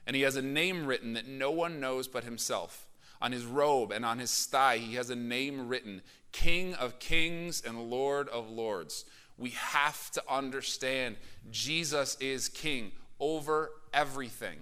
And 0.08 0.16
he 0.16 0.24
has 0.24 0.36
a 0.36 0.42
name 0.42 0.88
written 0.88 1.14
that 1.14 1.28
no 1.28 1.52
one 1.52 1.80
knows 1.80 2.08
but 2.08 2.24
himself. 2.24 2.88
On 3.22 3.32
his 3.32 3.46
robe 3.46 3.92
and 3.92 4.04
on 4.04 4.18
his 4.18 4.46
thigh, 4.48 4.78
he 4.78 4.96
has 4.96 5.12
a 5.12 5.16
name 5.16 5.68
written 5.68 6.02
King 6.32 6.74
of 6.76 7.00
Kings 7.00 7.62
and 7.66 7.90
Lord 7.90 8.30
of 8.30 8.50
Lords. 8.50 9.06
We 9.38 9.52
have 9.52 10.12
to 10.12 10.24
understand 10.30 11.18
Jesus 11.50 12.16
is 12.20 12.48
king 12.50 12.92
over 13.20 13.72
everything, 13.94 14.60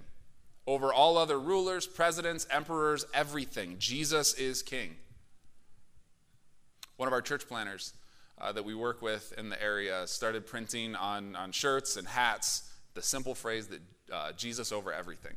over 0.66 0.92
all 0.92 1.18
other 1.18 1.38
rulers, 1.38 1.86
presidents, 1.86 2.46
emperors, 2.50 3.04
everything. 3.12 3.76
Jesus 3.78 4.34
is 4.34 4.62
king. 4.62 4.96
One 6.96 7.06
of 7.06 7.12
our 7.12 7.22
church 7.22 7.48
planners 7.48 7.94
uh, 8.40 8.52
that 8.52 8.64
we 8.64 8.74
work 8.74 9.02
with 9.02 9.32
in 9.38 9.48
the 9.48 9.62
area 9.62 10.06
started 10.06 10.46
printing 10.46 10.94
on, 10.94 11.36
on 11.36 11.52
shirts 11.52 11.96
and 11.96 12.06
hats 12.06 12.70
the 12.94 13.02
simple 13.02 13.34
phrase 13.34 13.68
that 13.68 13.80
uh, 14.12 14.32
Jesus 14.32 14.72
over 14.72 14.92
everything. 14.92 15.34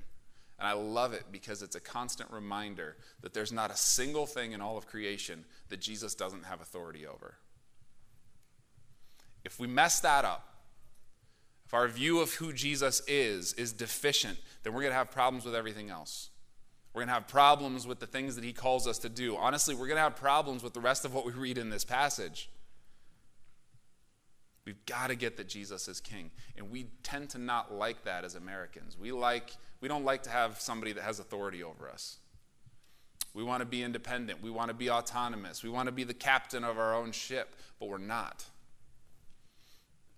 And 0.64 0.70
I 0.70 0.76
love 0.76 1.12
it 1.12 1.26
because 1.30 1.62
it's 1.62 1.76
a 1.76 1.82
constant 1.82 2.32
reminder 2.32 2.96
that 3.20 3.34
there's 3.34 3.52
not 3.52 3.70
a 3.70 3.76
single 3.76 4.26
thing 4.26 4.54
in 4.54 4.62
all 4.62 4.78
of 4.78 4.88
creation 4.88 5.44
that 5.68 5.82
Jesus 5.82 6.16
doesn't 6.16 6.46
have 6.46 6.62
authority 6.62 7.06
over. 7.06 7.36
If 9.44 9.60
we 9.60 9.68
mess 9.68 10.00
that 10.00 10.24
up, 10.24 10.48
if 11.66 11.74
our 11.74 11.90
view 11.90 12.22
of 12.22 12.36
who 12.36 12.54
Jesus 12.54 13.02
is 13.10 13.52
is 13.56 13.74
deficient, 13.74 14.38
then 14.64 14.72
we're 14.72 14.84
going 14.84 14.94
to 14.94 14.98
have 14.98 15.12
problems 15.12 15.44
with 15.44 15.54
everything 15.54 15.90
else. 15.90 16.30
We're 16.94 17.02
going 17.02 17.10
to 17.10 17.16
have 17.16 17.28
problems 17.28 17.86
with 17.86 18.00
the 18.00 18.08
things 18.08 18.36
that 18.36 18.46
he 18.46 18.54
calls 18.54 18.88
us 18.88 19.00
to 19.00 19.10
do. 19.10 19.36
Honestly, 19.36 19.76
we're 19.76 19.88
going 19.88 19.98
to 19.98 20.04
have 20.04 20.16
problems 20.16 20.64
with 20.64 20.74
the 20.74 20.80
rest 20.80 21.04
of 21.04 21.14
what 21.14 21.26
we 21.26 21.34
read 21.34 21.58
in 21.58 21.72
this 21.72 21.84
passage. 21.84 22.50
We've 24.66 24.86
got 24.86 25.08
to 25.08 25.16
get 25.16 25.36
that 25.36 25.50
Jesus 25.50 25.90
is 25.90 26.00
king. 26.00 26.32
And 26.56 26.72
we 26.72 26.86
tend 27.04 27.32
to 27.32 27.38
not 27.38 27.74
like 27.74 28.06
that 28.06 28.24
as 28.24 28.36
Americans. 28.36 28.98
We 28.98 29.12
like 29.12 29.52
we 29.84 29.90
don't 29.90 30.06
like 30.06 30.24
to 30.24 30.30
have 30.30 30.62
somebody 30.62 30.94
that 30.94 31.04
has 31.04 31.20
authority 31.20 31.62
over 31.62 31.90
us. 31.90 32.20
We 33.34 33.44
want 33.44 33.60
to 33.60 33.66
be 33.66 33.84
independent. 33.84 34.42
We 34.42 34.50
want 34.50 34.70
to 34.70 34.74
be 34.74 34.90
autonomous. 34.90 35.62
We 35.62 35.70
want 35.70 35.88
to 35.88 35.92
be 35.92 36.06
the 36.06 36.14
captain 36.14 36.64
of 36.64 36.80
our 36.80 36.96
own 36.96 37.12
ship, 37.12 37.54
but 37.82 37.90
we're 37.90 37.98
not. 37.98 38.46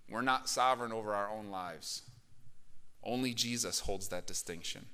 We're 0.08 0.22
not 0.22 0.48
sovereign 0.50 0.92
over 0.92 1.16
our 1.16 1.32
own 1.32 1.50
lives. 1.50 2.04
Only 3.04 3.34
Jesus 3.34 3.80
holds 3.80 4.10
that 4.10 4.28
distinction. 4.28 4.86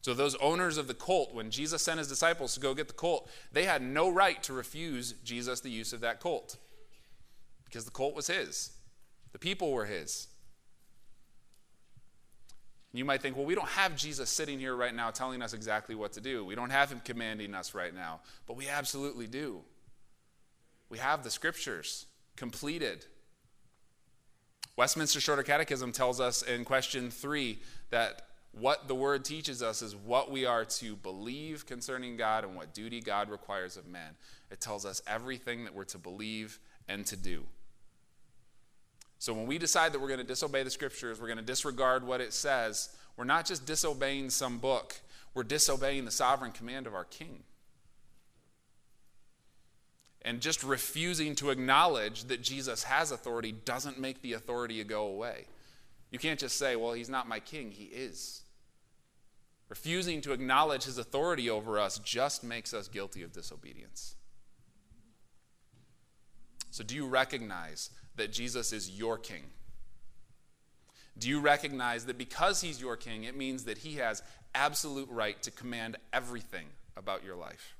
So, 0.00 0.12
those 0.12 0.34
owners 0.36 0.76
of 0.76 0.88
the 0.88 0.94
colt, 0.94 1.32
when 1.32 1.52
Jesus 1.52 1.82
sent 1.82 1.98
his 1.98 2.08
disciples 2.08 2.54
to 2.54 2.60
go 2.60 2.74
get 2.74 2.88
the 2.88 2.94
colt, 2.94 3.30
they 3.52 3.62
had 3.62 3.80
no 3.80 4.10
right 4.10 4.42
to 4.42 4.52
refuse 4.52 5.12
Jesus 5.22 5.60
the 5.60 5.70
use 5.70 5.92
of 5.92 6.00
that 6.00 6.18
colt 6.18 6.56
because 7.64 7.84
the 7.84 7.92
colt 7.92 8.16
was 8.16 8.26
his, 8.26 8.72
the 9.30 9.38
people 9.38 9.70
were 9.70 9.86
his. 9.86 10.26
You 12.92 13.04
might 13.04 13.22
think, 13.22 13.36
well, 13.36 13.46
we 13.46 13.54
don't 13.54 13.68
have 13.68 13.94
Jesus 13.94 14.28
sitting 14.28 14.58
here 14.58 14.74
right 14.74 14.94
now 14.94 15.10
telling 15.10 15.42
us 15.42 15.52
exactly 15.52 15.94
what 15.94 16.12
to 16.14 16.20
do. 16.20 16.44
We 16.44 16.56
don't 16.56 16.70
have 16.70 16.90
him 16.90 17.00
commanding 17.04 17.54
us 17.54 17.72
right 17.74 17.94
now. 17.94 18.20
But 18.46 18.56
we 18.56 18.68
absolutely 18.68 19.28
do. 19.28 19.60
We 20.88 20.98
have 20.98 21.22
the 21.22 21.30
scriptures 21.30 22.06
completed. 22.36 23.06
Westminster 24.76 25.20
Shorter 25.20 25.44
Catechism 25.44 25.92
tells 25.92 26.20
us 26.20 26.42
in 26.42 26.64
question 26.64 27.10
three 27.10 27.60
that 27.90 28.22
what 28.52 28.88
the 28.88 28.94
word 28.96 29.24
teaches 29.24 29.62
us 29.62 29.82
is 29.82 29.94
what 29.94 30.30
we 30.32 30.44
are 30.44 30.64
to 30.64 30.96
believe 30.96 31.66
concerning 31.66 32.16
God 32.16 32.42
and 32.42 32.56
what 32.56 32.74
duty 32.74 33.00
God 33.00 33.30
requires 33.30 33.76
of 33.76 33.86
man. 33.86 34.16
It 34.50 34.60
tells 34.60 34.84
us 34.84 35.00
everything 35.06 35.64
that 35.64 35.74
we're 35.74 35.84
to 35.84 35.98
believe 35.98 36.58
and 36.88 37.06
to 37.06 37.16
do. 37.16 37.44
So 39.20 39.34
when 39.34 39.46
we 39.46 39.58
decide 39.58 39.92
that 39.92 40.00
we're 40.00 40.08
going 40.08 40.18
to 40.18 40.24
disobey 40.24 40.62
the 40.62 40.70
scriptures, 40.70 41.20
we're 41.20 41.26
going 41.26 41.36
to 41.36 41.44
disregard 41.44 42.06
what 42.06 42.22
it 42.22 42.32
says, 42.32 42.88
we're 43.18 43.24
not 43.24 43.44
just 43.44 43.66
disobeying 43.66 44.30
some 44.30 44.56
book, 44.56 44.98
we're 45.34 45.42
disobeying 45.42 46.06
the 46.06 46.10
sovereign 46.10 46.52
command 46.52 46.86
of 46.86 46.94
our 46.94 47.04
king. 47.04 47.42
And 50.22 50.40
just 50.40 50.64
refusing 50.64 51.34
to 51.36 51.50
acknowledge 51.50 52.24
that 52.24 52.40
Jesus 52.40 52.84
has 52.84 53.12
authority 53.12 53.52
doesn't 53.52 54.00
make 54.00 54.22
the 54.22 54.32
authority 54.32 54.82
go 54.84 55.06
away. 55.06 55.44
You 56.10 56.18
can't 56.18 56.40
just 56.40 56.56
say, 56.56 56.74
well, 56.74 56.94
he's 56.94 57.10
not 57.10 57.28
my 57.28 57.40
king. 57.40 57.72
He 57.72 57.84
is. 57.84 58.42
Refusing 59.68 60.22
to 60.22 60.32
acknowledge 60.32 60.84
his 60.84 60.96
authority 60.96 61.50
over 61.50 61.78
us 61.78 61.98
just 61.98 62.42
makes 62.42 62.72
us 62.72 62.88
guilty 62.88 63.22
of 63.22 63.32
disobedience. 63.32 64.14
So, 66.70 66.84
do 66.84 66.94
you 66.94 67.06
recognize 67.06 67.90
that 68.20 68.32
Jesus 68.32 68.72
is 68.72 68.90
your 68.90 69.16
king? 69.16 69.44
Do 71.16 71.26
you 71.26 71.40
recognize 71.40 72.04
that 72.04 72.18
because 72.18 72.60
he's 72.60 72.80
your 72.80 72.96
king, 72.96 73.24
it 73.24 73.34
means 73.34 73.64
that 73.64 73.78
he 73.78 73.94
has 73.94 74.22
absolute 74.54 75.08
right 75.10 75.42
to 75.42 75.50
command 75.50 75.96
everything 76.12 76.66
about 76.98 77.24
your 77.24 77.34
life? 77.34 77.76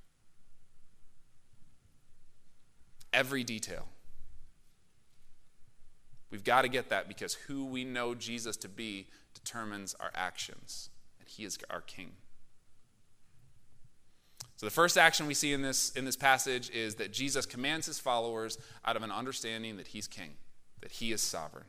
Every 3.13 3.45
detail. 3.45 3.87
We've 6.31 6.45
got 6.45 6.63
to 6.63 6.69
get 6.69 6.89
that 6.89 7.07
because 7.07 7.35
who 7.35 7.67
we 7.67 7.85
know 7.85 8.15
Jesus 8.15 8.57
to 8.59 8.69
be 8.69 9.09
determines 9.35 9.95
our 10.01 10.11
actions, 10.15 10.89
and 11.19 11.29
he 11.29 11.45
is 11.45 11.59
our 11.69 11.83
king. 11.83 12.13
So 14.61 14.67
the 14.67 14.71
first 14.71 14.99
action 14.99 15.27
we 15.27 15.33
see 15.33 15.55
in 15.55 15.63
this 15.63 15.89
in 15.93 16.05
this 16.05 16.17
passage 16.17 16.69
is 16.69 16.97
that 16.97 17.15
Jesus 17.15 17.47
commands 17.47 17.87
his 17.87 17.99
followers 17.99 18.59
out 18.85 18.95
of 18.95 19.03
an 19.03 19.11
understanding 19.11 19.79
that 19.79 19.87
he's 19.87 20.07
king, 20.07 20.33
that 20.83 20.93
he 20.93 21.13
is 21.13 21.23
sovereign. 21.23 21.65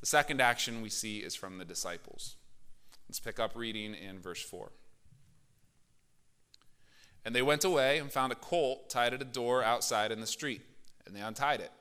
The 0.00 0.04
second 0.04 0.42
action 0.42 0.82
we 0.82 0.90
see 0.90 1.20
is 1.20 1.34
from 1.34 1.56
the 1.56 1.64
disciples. 1.64 2.36
Let's 3.08 3.20
pick 3.20 3.40
up 3.40 3.52
reading 3.56 3.94
in 3.94 4.20
verse 4.20 4.42
4. 4.42 4.70
And 7.24 7.34
they 7.34 7.40
went 7.40 7.64
away 7.64 7.96
and 7.96 8.12
found 8.12 8.32
a 8.32 8.36
colt 8.36 8.90
tied 8.90 9.14
at 9.14 9.22
a 9.22 9.24
door 9.24 9.64
outside 9.64 10.12
in 10.12 10.20
the 10.20 10.26
street, 10.26 10.60
and 11.06 11.16
they 11.16 11.22
untied 11.22 11.60
it. 11.60 11.72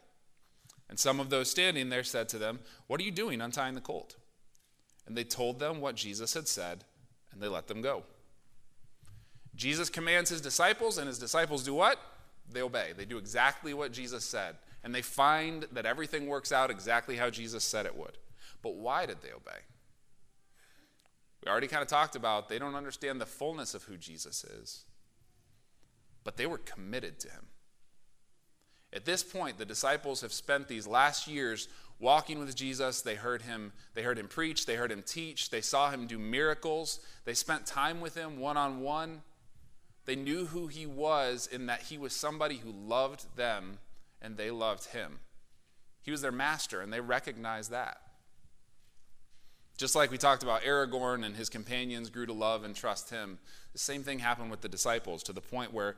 And 0.90 0.98
some 0.98 1.20
of 1.20 1.30
those 1.30 1.52
standing 1.52 1.90
there 1.90 2.06
said 2.06 2.30
to 2.30 2.38
them, 2.38 2.62
What 2.88 3.02
are 3.02 3.04
you 3.04 3.12
doing 3.12 3.42
untying 3.42 3.76
the 3.76 3.82
colt? 3.82 4.16
And 5.06 5.18
they 5.18 5.26
told 5.26 5.60
them 5.60 5.82
what 5.82 5.96
Jesus 5.96 6.34
had 6.34 6.48
said, 6.48 6.86
and 7.34 7.42
they 7.42 7.50
let 7.50 7.68
them 7.68 7.82
go. 7.82 8.06
Jesus 9.62 9.90
commands 9.90 10.30
his 10.30 10.42
disciples, 10.42 10.98
and 10.98 11.08
his 11.08 11.20
disciples 11.20 11.64
do 11.64 11.74
what? 11.74 12.00
They 12.52 12.62
obey. 12.62 12.94
They 12.98 13.06
do 13.06 13.18
exactly 13.18 13.74
what 13.74 13.92
Jesus 13.92 14.24
said. 14.24 14.56
And 14.84 14.94
they 14.94 15.02
find 15.02 15.68
that 15.72 15.86
everything 15.86 16.28
works 16.28 16.52
out 16.52 16.72
exactly 16.72 17.16
how 17.16 17.30
Jesus 17.30 17.64
said 17.64 17.86
it 17.86 17.96
would. 17.96 18.18
But 18.64 18.76
why 18.76 19.06
did 19.06 19.22
they 19.22 19.32
obey? 19.32 19.60
We 21.44 21.52
already 21.52 21.68
kind 21.68 21.82
of 21.82 21.88
talked 21.88 22.16
about 22.16 22.50
they 22.50 22.60
don't 22.60 22.76
understand 22.76 23.22
the 23.22 23.26
fullness 23.26 23.74
of 23.74 23.84
who 23.84 23.98
Jesus 23.98 24.44
is 24.44 24.86
but 26.24 26.38
they 26.38 26.46
were 26.46 26.58
committed 26.60 27.20
to 27.20 27.30
him. 27.30 27.48
At 28.94 29.06
this 29.06 29.24
point, 29.24 29.58
the 29.58 29.66
disciples 29.66 30.22
have 30.22 30.34
spent 30.34 30.68
these 30.68 30.86
last 30.86 31.28
years 31.28 31.68
walking 32.00 32.40
with 32.40 32.56
Jesus. 32.56 33.02
They 33.02 33.16
heard 33.16 33.44
him, 33.44 33.72
they 33.94 34.04
heard 34.04 34.20
him 34.20 34.28
preach, 34.28 34.66
they 34.66 34.76
heard 34.76 34.92
him 34.92 35.04
teach, 35.06 35.50
they 35.50 35.62
saw 35.62 35.92
him 35.92 36.08
do 36.08 36.20
miracles. 36.20 37.00
They 37.24 37.34
spent 37.34 37.66
time 37.66 38.02
with 38.02 38.16
him 38.16 38.40
one 38.40 38.58
on 38.58 38.82
one. 38.82 39.22
They 40.06 40.16
knew 40.16 40.46
who 40.46 40.68
he 40.68 40.86
was 40.86 41.48
in 41.52 41.68
that 41.68 41.84
he 41.84 41.98
was 41.98 42.14
somebody 42.14 42.58
who 42.58 42.72
loved 42.72 43.36
them 43.36 43.78
and 44.22 44.38
they 44.38 44.52
loved 44.52 44.88
him. 44.88 45.20
He 46.02 46.12
was 46.12 46.22
their 46.22 46.32
master 46.32 46.82
and 46.82 46.92
they 46.92 47.00
recognized 47.00 47.72
that. 47.72 48.02
Just 49.78 49.96
like 49.96 50.12
we 50.12 50.18
talked 50.18 50.44
about 50.44 50.62
Aragorn 50.62 51.26
and 51.26 51.36
his 51.36 51.50
companions 51.50 52.10
grew 52.10 52.26
to 52.26 52.34
love 52.34 52.64
and 52.64 52.76
trust 52.76 53.10
him, 53.10 53.40
the 53.74 53.80
same 53.80 54.04
thing 54.04 54.20
happened 54.20 54.52
with 54.52 54.62
the 54.62 54.70
disciples 54.70 55.24
to 55.24 55.34
the 55.34 55.42
point 55.42 55.74
where 55.74 55.96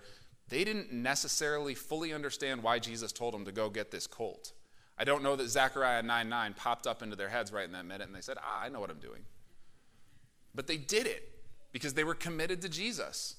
they 0.50 0.64
didn't 0.64 0.92
necessarily 0.92 1.74
fully 1.74 2.14
understand 2.14 2.64
why 2.64 2.80
Jesus 2.80 3.12
told 3.12 3.34
them 3.34 3.46
to 3.46 3.52
go 3.52 3.70
get 3.70 3.92
this 3.92 4.08
colt. 4.08 4.54
I 4.98 5.04
don't 5.04 5.24
know 5.24 5.36
that 5.36 5.50
Zechariah 5.50 6.04
9 6.04 6.30
9 6.30 6.54
popped 6.54 6.88
up 6.88 7.02
into 7.02 7.16
their 7.16 7.30
heads 7.30 7.52
right 7.52 7.66
in 7.66 7.72
that 7.72 7.86
minute 7.86 8.08
and 8.08 8.16
they 8.16 8.22
said, 8.22 8.38
Ah, 8.40 8.62
I 8.64 8.70
know 8.70 8.80
what 8.80 8.90
I'm 8.90 9.00
doing. 9.00 9.24
But 10.54 10.68
they 10.68 10.78
did 10.78 11.08
it 11.08 11.30
because 11.72 11.94
they 11.94 12.04
were 12.04 12.14
committed 12.14 12.62
to 12.62 12.70
Jesus. 12.70 13.38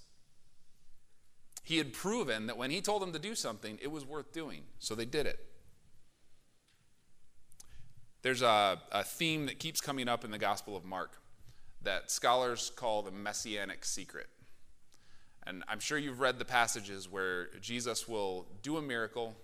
He 1.64 1.79
had 1.79 1.92
proven 1.92 2.46
that 2.46 2.57
when 2.57 2.70
he 2.70 2.81
told 2.81 3.03
them 3.03 3.12
to 3.12 3.18
do 3.18 3.35
something, 3.35 3.79
it 3.83 3.90
was 3.90 4.05
worth 4.05 4.33
doing. 4.33 4.62
So 4.79 4.94
they 4.94 5.07
did 5.07 5.27
it. 5.27 5.44
There's 8.22 8.42
a, 8.42 8.81
a 8.92 9.03
theme 9.03 9.46
that 9.46 9.59
keeps 9.59 9.81
coming 9.81 10.09
up 10.09 10.24
in 10.24 10.31
the 10.31 10.38
Gospel 10.38 10.77
of 10.77 10.85
Mark 10.85 11.20
that 11.83 12.11
scholars 12.11 12.70
call 12.74 13.03
the 13.03 13.11
messianic 13.11 13.85
secret. 13.85 14.29
And 15.46 15.64
I'm 15.68 15.81
sure 15.81 15.98
you've 15.98 16.20
read 16.20 16.38
the 16.38 16.44
passages 16.44 17.11
where 17.11 17.48
Jesus 17.61 18.07
will 18.09 18.46
do 18.62 18.77
a 18.77 18.83
miracle 18.83 19.35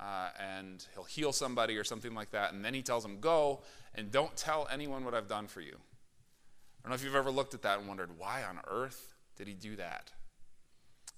uh, 0.00 0.28
and 0.38 0.86
he'll 0.94 1.04
heal 1.04 1.32
somebody 1.32 1.76
or 1.76 1.84
something 1.84 2.14
like 2.14 2.30
that, 2.30 2.52
and 2.52 2.64
then 2.64 2.74
he 2.74 2.82
tells 2.82 3.02
them, 3.02 3.18
Go 3.20 3.62
and 3.94 4.10
don't 4.10 4.36
tell 4.36 4.68
anyone 4.70 5.04
what 5.04 5.14
I've 5.14 5.28
done 5.28 5.46
for 5.46 5.60
you. 5.60 5.72
I 5.72 6.82
don't 6.82 6.90
know 6.90 6.94
if 6.94 7.04
you've 7.04 7.14
ever 7.14 7.30
looked 7.30 7.54
at 7.54 7.62
that 7.62 7.78
and 7.78 7.88
wondered, 7.88 8.10
why 8.18 8.44
on 8.44 8.60
earth 8.68 9.14
did 9.36 9.48
he 9.48 9.54
do 9.54 9.76
that? 9.76 10.12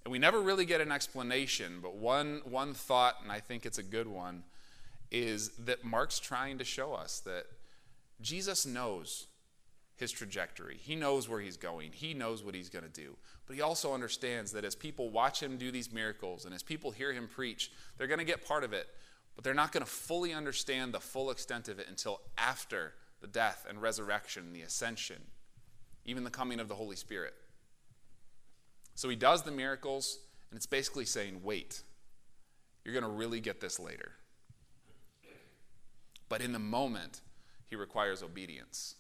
And 0.09 0.13
we 0.15 0.19
never 0.19 0.41
really 0.41 0.65
get 0.65 0.81
an 0.81 0.91
explanation, 0.91 1.81
but 1.83 1.97
one, 1.97 2.41
one 2.45 2.73
thought, 2.73 3.17
and 3.23 3.31
I 3.31 3.41
think 3.41 3.67
it's 3.67 3.77
a 3.77 3.83
good 3.83 4.07
one, 4.07 4.43
is 5.11 5.51
that 5.67 5.85
Mark's 5.85 6.19
trying 6.19 6.57
to 6.57 6.65
show 6.65 6.95
us 6.95 7.21
that 7.27 7.45
Jesus 8.23 8.65
knows 8.65 9.27
his 9.97 10.11
trajectory. 10.11 10.79
He 10.79 10.97
knows 10.97 11.29
where 11.29 11.41
he's 11.41 11.59
going. 11.59 11.93
He 11.93 12.15
knows 12.15 12.43
what 12.43 12.55
he's 12.55 12.71
going 12.71 12.87
to 12.87 12.91
do. 12.91 13.17
But 13.47 13.57
he 13.57 13.61
also 13.61 13.93
understands 13.93 14.51
that 14.53 14.65
as 14.65 14.75
people 14.75 15.11
watch 15.11 15.43
him 15.43 15.59
do 15.59 15.71
these 15.71 15.93
miracles 15.93 16.47
and 16.47 16.55
as 16.55 16.63
people 16.63 16.91
hear 16.91 17.13
him 17.13 17.29
preach, 17.29 17.71
they're 17.99 18.07
going 18.07 18.19
to 18.19 18.25
get 18.25 18.49
part 18.49 18.65
of 18.65 18.73
it, 18.73 18.87
but 19.35 19.45
they're 19.45 19.53
not 19.53 19.73
going 19.73 19.85
to 19.85 19.91
fully 19.91 20.33
understand 20.33 20.95
the 20.95 21.01
full 21.01 21.31
extent 21.31 21.69
of 21.69 21.79
it 21.79 21.87
until 21.87 22.23
after 22.39 22.95
the 23.21 23.27
death 23.27 23.67
and 23.69 23.83
resurrection, 23.83 24.55
the 24.55 24.63
ascension, 24.63 25.21
even 26.07 26.25
the 26.25 26.31
coming 26.31 26.61
of 26.61 26.69
the 26.69 26.77
Holy 26.77 26.97
Spirit. 26.97 27.35
So 28.99 29.09
he 29.09 29.15
does 29.15 29.45
the 29.45 29.53
miracles, 29.53 30.19
and 30.51 30.57
it's 30.57 30.67
basically 30.67 31.05
saying, 31.05 31.43
wait, 31.45 31.83
you're 32.85 32.93
going 32.93 33.05
to 33.05 33.17
really 33.17 33.39
get 33.39 33.61
this 33.61 33.79
later. 33.79 34.11
But 36.29 36.41
in 36.41 36.53
the 36.53 36.59
moment, 36.59 37.21
he 37.71 37.77
requires 37.77 38.25
obedience 38.25 38.97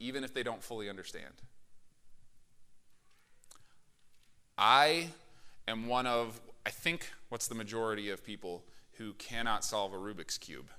even 0.00 0.24
if 0.24 0.34
they 0.34 0.42
don't 0.42 0.64
fully 0.64 0.90
understand. 0.90 1.32
I 4.58 5.10
am 5.68 5.86
one 5.86 6.08
of, 6.08 6.40
I 6.66 6.70
think, 6.70 7.12
what's 7.28 7.46
the 7.46 7.54
majority 7.54 8.10
of 8.10 8.24
people 8.24 8.64
who 8.94 9.12
cannot 9.12 9.64
solve 9.64 9.94
a 9.94 9.96
Rubik's 9.96 10.38
Cube. 10.38 10.70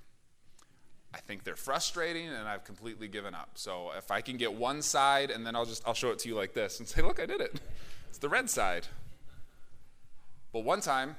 I 1.13 1.19
think 1.19 1.43
they're 1.43 1.55
frustrating 1.55 2.27
and 2.27 2.47
I've 2.47 2.63
completely 2.63 3.07
given 3.07 3.35
up. 3.35 3.51
So 3.55 3.91
if 3.97 4.09
I 4.09 4.21
can 4.21 4.37
get 4.37 4.53
one 4.53 4.81
side 4.81 5.29
and 5.29 5.45
then 5.45 5.55
I'll 5.55 5.65
just 5.65 5.87
I'll 5.87 5.93
show 5.93 6.11
it 6.11 6.19
to 6.19 6.29
you 6.29 6.35
like 6.35 6.53
this 6.53 6.79
and 6.79 6.87
say, 6.89 7.01
"Look, 7.01 7.19
I 7.19 7.25
did 7.25 7.41
it." 7.41 7.59
It's 8.09 8.17
the 8.17 8.29
red 8.29 8.49
side. 8.49 8.87
But 10.51 10.63
one 10.63 10.81
time, 10.81 11.15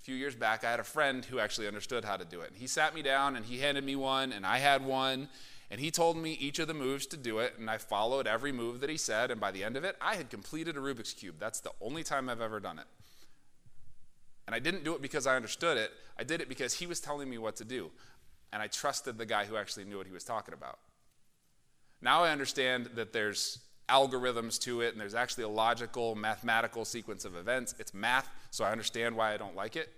a 0.00 0.04
few 0.04 0.14
years 0.14 0.34
back, 0.34 0.64
I 0.64 0.70
had 0.70 0.80
a 0.80 0.84
friend 0.84 1.24
who 1.24 1.38
actually 1.38 1.68
understood 1.68 2.04
how 2.04 2.16
to 2.16 2.24
do 2.24 2.40
it. 2.40 2.52
He 2.54 2.66
sat 2.66 2.94
me 2.94 3.02
down 3.02 3.36
and 3.36 3.44
he 3.44 3.58
handed 3.58 3.84
me 3.84 3.94
one 3.96 4.32
and 4.32 4.46
I 4.46 4.58
had 4.58 4.84
one 4.84 5.28
and 5.70 5.80
he 5.80 5.90
told 5.90 6.16
me 6.16 6.32
each 6.32 6.58
of 6.58 6.66
the 6.66 6.74
moves 6.74 7.06
to 7.06 7.16
do 7.16 7.38
it, 7.38 7.54
and 7.56 7.70
I 7.70 7.78
followed 7.78 8.26
every 8.26 8.50
move 8.50 8.80
that 8.80 8.90
he 8.90 8.96
said, 8.96 9.30
and 9.30 9.40
by 9.40 9.52
the 9.52 9.62
end 9.62 9.76
of 9.76 9.84
it, 9.84 9.96
I 10.00 10.16
had 10.16 10.28
completed 10.28 10.76
a 10.76 10.80
Rubik's 10.80 11.12
Cube. 11.12 11.36
That's 11.38 11.60
the 11.60 11.70
only 11.80 12.02
time 12.02 12.28
I've 12.28 12.40
ever 12.40 12.58
done 12.58 12.80
it. 12.80 12.86
And 14.46 14.54
I 14.54 14.58
didn't 14.58 14.82
do 14.82 14.94
it 14.96 15.02
because 15.02 15.28
I 15.28 15.36
understood 15.36 15.78
it, 15.78 15.92
I 16.18 16.24
did 16.24 16.40
it 16.40 16.48
because 16.48 16.74
he 16.74 16.88
was 16.88 16.98
telling 16.98 17.30
me 17.30 17.38
what 17.38 17.54
to 17.56 17.64
do. 17.64 17.92
And 18.52 18.62
I 18.62 18.66
trusted 18.66 19.18
the 19.18 19.26
guy 19.26 19.44
who 19.44 19.56
actually 19.56 19.84
knew 19.84 19.98
what 19.98 20.06
he 20.06 20.12
was 20.12 20.24
talking 20.24 20.54
about. 20.54 20.78
Now 22.02 22.24
I 22.24 22.30
understand 22.30 22.90
that 22.94 23.12
there's 23.12 23.58
algorithms 23.88 24.58
to 24.60 24.80
it, 24.80 24.92
and 24.92 25.00
there's 25.00 25.14
actually 25.14 25.44
a 25.44 25.48
logical, 25.48 26.14
mathematical 26.14 26.84
sequence 26.84 27.24
of 27.24 27.36
events. 27.36 27.74
It's 27.78 27.92
math, 27.92 28.28
so 28.50 28.64
I 28.64 28.72
understand 28.72 29.16
why 29.16 29.34
I 29.34 29.36
don't 29.36 29.56
like 29.56 29.76
it. 29.76 29.92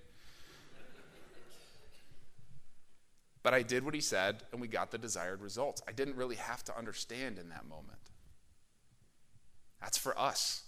But 3.42 3.54
I 3.54 3.62
did 3.62 3.84
what 3.84 3.94
he 3.94 4.00
said, 4.00 4.42
and 4.52 4.60
we 4.60 4.68
got 4.68 4.90
the 4.90 4.98
desired 4.98 5.42
results. 5.42 5.82
I 5.88 5.92
didn't 5.92 6.16
really 6.16 6.36
have 6.36 6.62
to 6.64 6.78
understand 6.78 7.38
in 7.38 7.48
that 7.48 7.66
moment. 7.68 7.98
That's 9.80 9.98
for 9.98 10.18
us. 10.18 10.62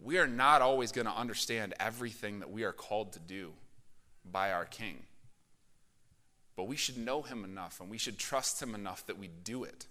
We 0.00 0.18
are 0.18 0.26
not 0.26 0.62
always 0.62 0.90
going 0.90 1.06
to 1.06 1.12
understand 1.12 1.74
everything 1.78 2.40
that 2.40 2.50
we 2.50 2.64
are 2.64 2.72
called 2.72 3.12
to 3.12 3.18
do 3.18 3.52
by 4.24 4.52
our 4.52 4.64
King. 4.64 5.02
But 6.58 6.66
we 6.66 6.74
should 6.74 6.98
know 6.98 7.22
him 7.22 7.44
enough 7.44 7.80
and 7.80 7.88
we 7.88 7.98
should 7.98 8.18
trust 8.18 8.60
him 8.60 8.74
enough 8.74 9.06
that 9.06 9.16
we 9.16 9.28
do 9.28 9.62
it. 9.62 9.86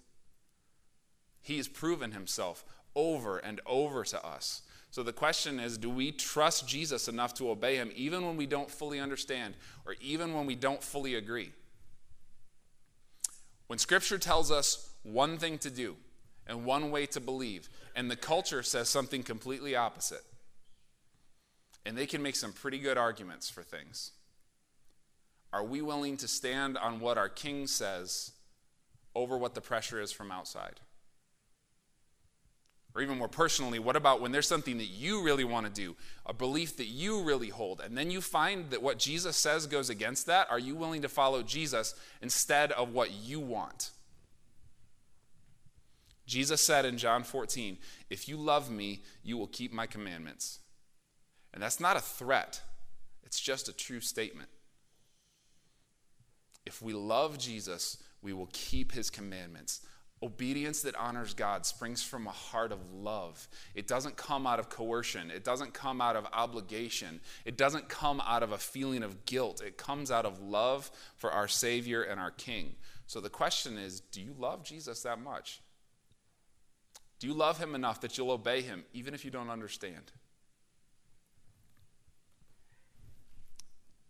He 1.40 1.56
has 1.56 1.66
proven 1.66 2.12
himself 2.12 2.62
over 2.94 3.38
and 3.38 3.58
over 3.64 4.04
to 4.04 4.22
us. 4.22 4.60
So 4.90 5.02
the 5.02 5.14
question 5.14 5.60
is 5.60 5.78
do 5.78 5.88
we 5.88 6.12
trust 6.12 6.68
Jesus 6.68 7.08
enough 7.08 7.32
to 7.36 7.48
obey 7.48 7.76
him 7.76 7.90
even 7.96 8.26
when 8.26 8.36
we 8.36 8.44
don't 8.44 8.70
fully 8.70 9.00
understand 9.00 9.54
or 9.86 9.94
even 10.02 10.34
when 10.34 10.44
we 10.44 10.54
don't 10.54 10.82
fully 10.82 11.14
agree? 11.14 11.52
When 13.68 13.78
Scripture 13.78 14.18
tells 14.18 14.50
us 14.50 14.90
one 15.02 15.38
thing 15.38 15.56
to 15.60 15.70
do 15.70 15.96
and 16.46 16.66
one 16.66 16.90
way 16.90 17.06
to 17.06 17.20
believe, 17.20 17.70
and 17.96 18.10
the 18.10 18.16
culture 18.16 18.62
says 18.62 18.90
something 18.90 19.22
completely 19.22 19.74
opposite, 19.74 20.24
and 21.86 21.96
they 21.96 22.06
can 22.06 22.22
make 22.22 22.36
some 22.36 22.52
pretty 22.52 22.78
good 22.78 22.98
arguments 22.98 23.48
for 23.48 23.62
things. 23.62 24.12
Are 25.52 25.64
we 25.64 25.80
willing 25.80 26.16
to 26.18 26.28
stand 26.28 26.76
on 26.76 27.00
what 27.00 27.18
our 27.18 27.28
king 27.28 27.66
says 27.66 28.32
over 29.14 29.36
what 29.36 29.54
the 29.54 29.60
pressure 29.60 30.00
is 30.00 30.12
from 30.12 30.30
outside? 30.30 30.80
Or 32.94 33.02
even 33.02 33.18
more 33.18 33.28
personally, 33.28 33.78
what 33.78 33.96
about 33.96 34.20
when 34.20 34.32
there's 34.32 34.48
something 34.48 34.78
that 34.78 34.86
you 34.86 35.22
really 35.22 35.44
want 35.44 35.66
to 35.66 35.72
do, 35.72 35.94
a 36.26 36.32
belief 36.32 36.76
that 36.78 36.86
you 36.86 37.22
really 37.22 37.48
hold, 37.48 37.80
and 37.80 37.96
then 37.96 38.10
you 38.10 38.20
find 38.20 38.70
that 38.70 38.82
what 38.82 38.98
Jesus 38.98 39.36
says 39.36 39.66
goes 39.66 39.90
against 39.90 40.26
that? 40.26 40.50
Are 40.50 40.58
you 40.58 40.74
willing 40.74 41.02
to 41.02 41.08
follow 41.08 41.42
Jesus 41.42 41.94
instead 42.20 42.72
of 42.72 42.92
what 42.92 43.12
you 43.12 43.40
want? 43.40 43.90
Jesus 46.26 46.60
said 46.60 46.84
in 46.84 46.98
John 46.98 47.22
14, 47.22 47.78
If 48.10 48.28
you 48.28 48.36
love 48.36 48.70
me, 48.70 49.02
you 49.22 49.38
will 49.38 49.46
keep 49.46 49.72
my 49.72 49.86
commandments. 49.86 50.58
And 51.54 51.62
that's 51.62 51.80
not 51.80 51.96
a 51.96 52.00
threat, 52.00 52.60
it's 53.22 53.40
just 53.40 53.68
a 53.68 53.72
true 53.72 54.00
statement. 54.00 54.48
If 56.68 56.82
we 56.82 56.92
love 56.92 57.38
Jesus, 57.38 57.96
we 58.20 58.34
will 58.34 58.50
keep 58.52 58.92
his 58.92 59.08
commandments. 59.08 59.80
Obedience 60.22 60.82
that 60.82 60.94
honors 60.96 61.32
God 61.32 61.64
springs 61.64 62.02
from 62.02 62.26
a 62.26 62.30
heart 62.30 62.72
of 62.72 62.92
love. 62.92 63.48
It 63.74 63.88
doesn't 63.88 64.18
come 64.18 64.46
out 64.46 64.58
of 64.58 64.68
coercion. 64.68 65.30
It 65.30 65.44
doesn't 65.44 65.72
come 65.72 66.02
out 66.02 66.14
of 66.14 66.26
obligation. 66.30 67.20
It 67.46 67.56
doesn't 67.56 67.88
come 67.88 68.20
out 68.20 68.42
of 68.42 68.52
a 68.52 68.58
feeling 68.58 69.02
of 69.02 69.24
guilt. 69.24 69.62
It 69.64 69.78
comes 69.78 70.10
out 70.10 70.26
of 70.26 70.42
love 70.42 70.90
for 71.16 71.30
our 71.30 71.48
Savior 71.48 72.02
and 72.02 72.20
our 72.20 72.32
King. 72.32 72.74
So 73.06 73.18
the 73.18 73.30
question 73.30 73.78
is 73.78 74.00
do 74.00 74.20
you 74.20 74.34
love 74.38 74.62
Jesus 74.62 75.02
that 75.04 75.18
much? 75.18 75.62
Do 77.18 77.28
you 77.28 77.32
love 77.32 77.58
him 77.58 77.74
enough 77.74 78.02
that 78.02 78.18
you'll 78.18 78.30
obey 78.30 78.60
him 78.60 78.84
even 78.92 79.14
if 79.14 79.24
you 79.24 79.30
don't 79.30 79.48
understand? 79.48 80.12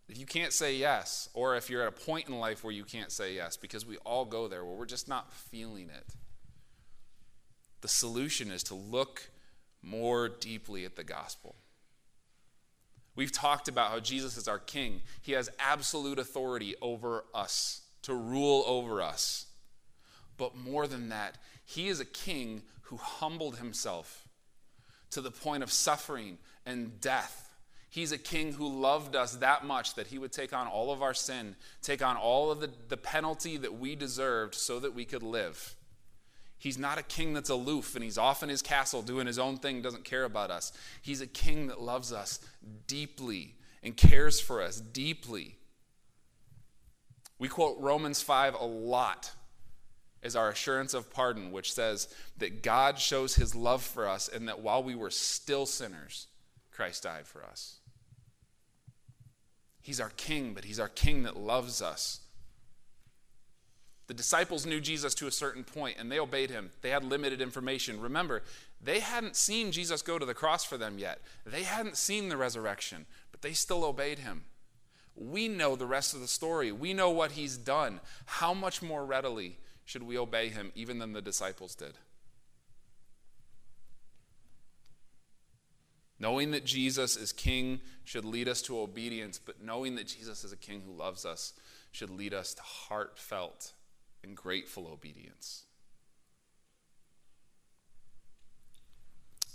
If 0.09 0.17
you 0.17 0.25
can't 0.25 0.51
say 0.51 0.75
yes, 0.75 1.29
or 1.35 1.55
if 1.55 1.69
you're 1.69 1.83
at 1.83 1.87
a 1.87 1.91
point 1.91 2.27
in 2.27 2.39
life 2.39 2.63
where 2.63 2.73
you 2.73 2.83
can't 2.83 3.11
say 3.11 3.35
yes, 3.35 3.57
because 3.57 3.85
we 3.85 3.97
all 3.97 4.25
go 4.25 4.47
there 4.47 4.65
where 4.65 4.75
we're 4.75 4.87
just 4.87 5.07
not 5.07 5.31
feeling 5.31 5.89
it, 5.89 6.15
the 7.81 7.87
solution 7.87 8.49
is 8.51 8.63
to 8.63 8.75
look 8.75 9.29
more 9.83 10.27
deeply 10.27 10.83
at 10.83 10.95
the 10.95 11.03
gospel. 11.03 11.55
We've 13.15 13.31
talked 13.31 13.67
about 13.67 13.91
how 13.91 13.99
Jesus 13.99 14.35
is 14.35 14.47
our 14.47 14.57
king. 14.57 15.01
He 15.21 15.33
has 15.33 15.49
absolute 15.59 16.17
authority 16.17 16.75
over 16.81 17.25
us, 17.33 17.81
to 18.03 18.15
rule 18.15 18.63
over 18.65 19.03
us. 19.03 19.45
But 20.37 20.57
more 20.57 20.87
than 20.87 21.09
that, 21.09 21.37
he 21.65 21.87
is 21.87 21.99
a 21.99 22.05
king 22.05 22.63
who 22.83 22.97
humbled 22.97 23.57
himself 23.57 24.27
to 25.11 25.21
the 25.21 25.31
point 25.31 25.61
of 25.61 25.71
suffering 25.71 26.39
and 26.65 26.99
death 26.99 27.48
He's 27.89 28.11
a 28.11 28.17
king 28.19 28.53
who 28.53 28.67
loved 28.67 29.15
us 29.15 29.37
that 29.37 29.65
much 29.65 29.95
that 29.95 30.07
he 30.07 30.19
would 30.19 30.31
take 30.31 30.53
on 30.53 30.67
all 30.67 30.91
of 30.91 31.01
our 31.01 31.15
sin, 31.15 31.55
take 31.81 32.03
on 32.03 32.17
all 32.17 32.51
of 32.51 32.59
the, 32.59 32.69
the 32.87 32.97
penalty 32.97 33.57
that 33.57 33.79
we 33.79 33.95
deserved 33.95 34.53
so 34.53 34.79
that 34.79 34.93
we 34.93 35.05
could 35.05 35.23
live. 35.23 35.75
He's 36.59 36.77
not 36.77 36.99
a 36.99 37.03
king 37.03 37.33
that's 37.33 37.49
aloof 37.49 37.95
and 37.95 38.03
he's 38.03 38.17
off 38.17 38.43
in 38.43 38.49
his 38.49 38.61
castle 38.61 39.01
doing 39.01 39.25
his 39.25 39.39
own 39.39 39.57
thing, 39.57 39.81
doesn't 39.81 40.03
care 40.03 40.25
about 40.25 40.51
us. 40.51 40.71
He's 41.01 41.21
a 41.21 41.27
king 41.27 41.67
that 41.67 41.81
loves 41.81 42.13
us 42.13 42.39
deeply 42.85 43.55
and 43.81 43.97
cares 43.97 44.39
for 44.39 44.61
us 44.61 44.79
deeply. 44.79 45.55
We 47.39 47.47
quote 47.47 47.77
Romans 47.79 48.21
5 48.21 48.55
a 48.55 48.65
lot 48.65 49.31
as 50.21 50.35
our 50.35 50.49
assurance 50.49 50.93
of 50.93 51.09
pardon, 51.09 51.51
which 51.51 51.73
says 51.73 52.13
that 52.37 52.61
God 52.61 52.99
shows 52.99 53.35
his 53.35 53.55
love 53.55 53.81
for 53.81 54.07
us 54.07 54.27
and 54.27 54.47
that 54.49 54.59
while 54.59 54.83
we 54.83 54.95
were 54.95 55.09
still 55.09 55.65
sinners, 55.65 56.27
Christ 56.71 57.03
died 57.03 57.25
for 57.25 57.43
us. 57.43 57.78
He's 59.81 59.99
our 59.99 60.11
king, 60.17 60.53
but 60.53 60.65
he's 60.65 60.79
our 60.79 60.89
king 60.89 61.23
that 61.23 61.37
loves 61.37 61.81
us. 61.81 62.21
The 64.07 64.13
disciples 64.15 64.65
knew 64.65 64.81
Jesus 64.81 65.13
to 65.15 65.27
a 65.27 65.31
certain 65.31 65.63
point 65.63 65.97
and 65.99 66.11
they 66.11 66.19
obeyed 66.19 66.49
him. 66.49 66.71
They 66.81 66.89
had 66.89 67.03
limited 67.03 67.41
information. 67.41 68.01
Remember, 68.01 68.41
they 68.81 69.01
hadn't 69.01 69.35
seen 69.35 69.71
Jesus 69.71 70.01
go 70.01 70.17
to 70.17 70.25
the 70.25 70.33
cross 70.33 70.65
for 70.65 70.77
them 70.77 70.97
yet. 70.97 71.21
They 71.45 71.61
hadn't 71.61 71.95
seen 71.95 72.29
the 72.29 72.37
resurrection, 72.37 73.05
but 73.31 73.43
they 73.43 73.53
still 73.53 73.83
obeyed 73.83 74.19
him. 74.19 74.45
We 75.15 75.47
know 75.47 75.75
the 75.75 75.85
rest 75.85 76.15
of 76.15 76.21
the 76.21 76.27
story. 76.27 76.71
We 76.71 76.93
know 76.93 77.11
what 77.11 77.33
he's 77.33 77.55
done. 77.55 77.99
How 78.25 78.53
much 78.53 78.81
more 78.81 79.05
readily 79.05 79.57
should 79.85 80.01
we 80.01 80.17
obey 80.17 80.49
him 80.49 80.71
even 80.73 80.97
than 80.97 81.13
the 81.13 81.21
disciples 81.21 81.75
did? 81.75 81.93
Knowing 86.19 86.51
that 86.51 86.65
Jesus 86.65 87.15
is 87.15 87.31
king 87.31 87.79
should 88.03 88.25
lead 88.25 88.49
us 88.49 88.61
to 88.63 88.79
obedience, 88.79 89.39
but 89.43 89.63
knowing 89.63 89.95
that 89.95 90.07
Jesus 90.07 90.43
is 90.43 90.51
a 90.51 90.57
king 90.57 90.81
who 90.85 90.91
loves 90.91 91.25
us 91.25 91.53
should 91.91 92.09
lead 92.09 92.33
us 92.33 92.53
to 92.53 92.61
heartfelt 92.61 93.71
and 94.23 94.35
grateful 94.35 94.87
obedience. 94.87 95.63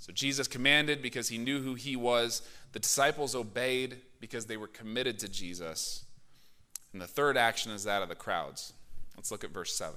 So 0.00 0.12
Jesus 0.12 0.48
commanded 0.48 1.00
because 1.00 1.29
he 1.29 1.38
knew 1.38 1.62
who 1.62 1.74
he 1.74 1.96
was. 1.96 2.42
The 2.72 2.79
disciples 2.79 3.35
obeyed 3.35 4.03
because 4.20 4.46
they 4.46 4.57
were 4.57 4.66
committed 4.66 5.18
to 5.20 5.29
Jesus. 5.29 6.05
And 6.92 7.00
the 7.00 7.07
third 7.07 7.37
action 7.37 7.72
is 7.72 7.85
that 7.85 8.03
of 8.03 8.09
the 8.09 8.14
crowds. 8.14 8.72
Let's 9.16 9.31
look 9.31 9.44
at 9.44 9.50
verse 9.50 9.74
7. 9.74 9.96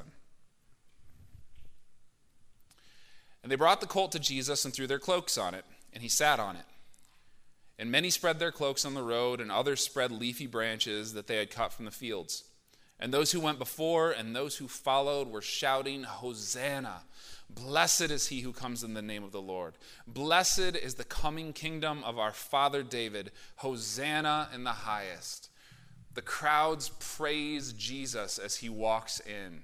And 3.44 3.52
they 3.52 3.56
brought 3.56 3.82
the 3.82 3.88
colt 3.88 4.12
to 4.14 4.20
Jesus 4.20 4.64
and 4.66 4.74
threw 4.74 4.88
their 4.88 5.00
cloaks 5.00 5.38
on 5.38 5.54
it 5.54 5.66
and 5.94 6.04
he 6.04 6.10
sat 6.10 6.40
on 6.40 6.56
it. 6.56 6.66
And 7.80 7.92
many 7.92 8.10
spread 8.10 8.40
their 8.40 8.52
cloaks 8.52 8.86
on 8.86 8.94
the 8.94 9.04
road, 9.04 9.40
and 9.40 9.52
others 9.52 9.82
spread 9.82 10.12
leafy 10.12 10.48
branches 10.48 11.14
that 11.14 11.28
they 11.28 11.38
had 11.38 11.52
cut 11.52 11.72
from 11.72 11.86
the 11.86 11.92
fields. 11.92 12.44
And 13.00 13.14
those 13.14 13.32
who 13.32 13.40
went 13.40 13.60
before 13.60 14.12
and 14.12 14.36
those 14.36 14.58
who 14.58 14.68
followed 14.68 15.28
were 15.28 15.42
shouting, 15.42 16.04
Hosanna! 16.04 17.02
Blessed 17.50 18.12
is 18.12 18.28
he 18.28 18.42
who 18.42 18.52
comes 18.52 18.84
in 18.84 18.94
the 18.94 19.02
name 19.02 19.24
of 19.24 19.32
the 19.32 19.42
Lord. 19.42 19.76
Blessed 20.06 20.76
is 20.76 20.96
the 20.96 21.04
coming 21.04 21.54
kingdom 21.54 22.04
of 22.04 22.18
our 22.18 22.34
father 22.34 22.84
David. 22.84 23.32
Hosanna 23.58 24.50
in 24.54 24.64
the 24.64 24.72
highest. 24.72 25.50
The 26.14 26.22
crowds 26.22 26.90
praise 27.00 27.74
Jesus 27.74 28.40
as 28.40 28.58
he 28.58 28.70
walks 28.70 29.20
in. 29.22 29.62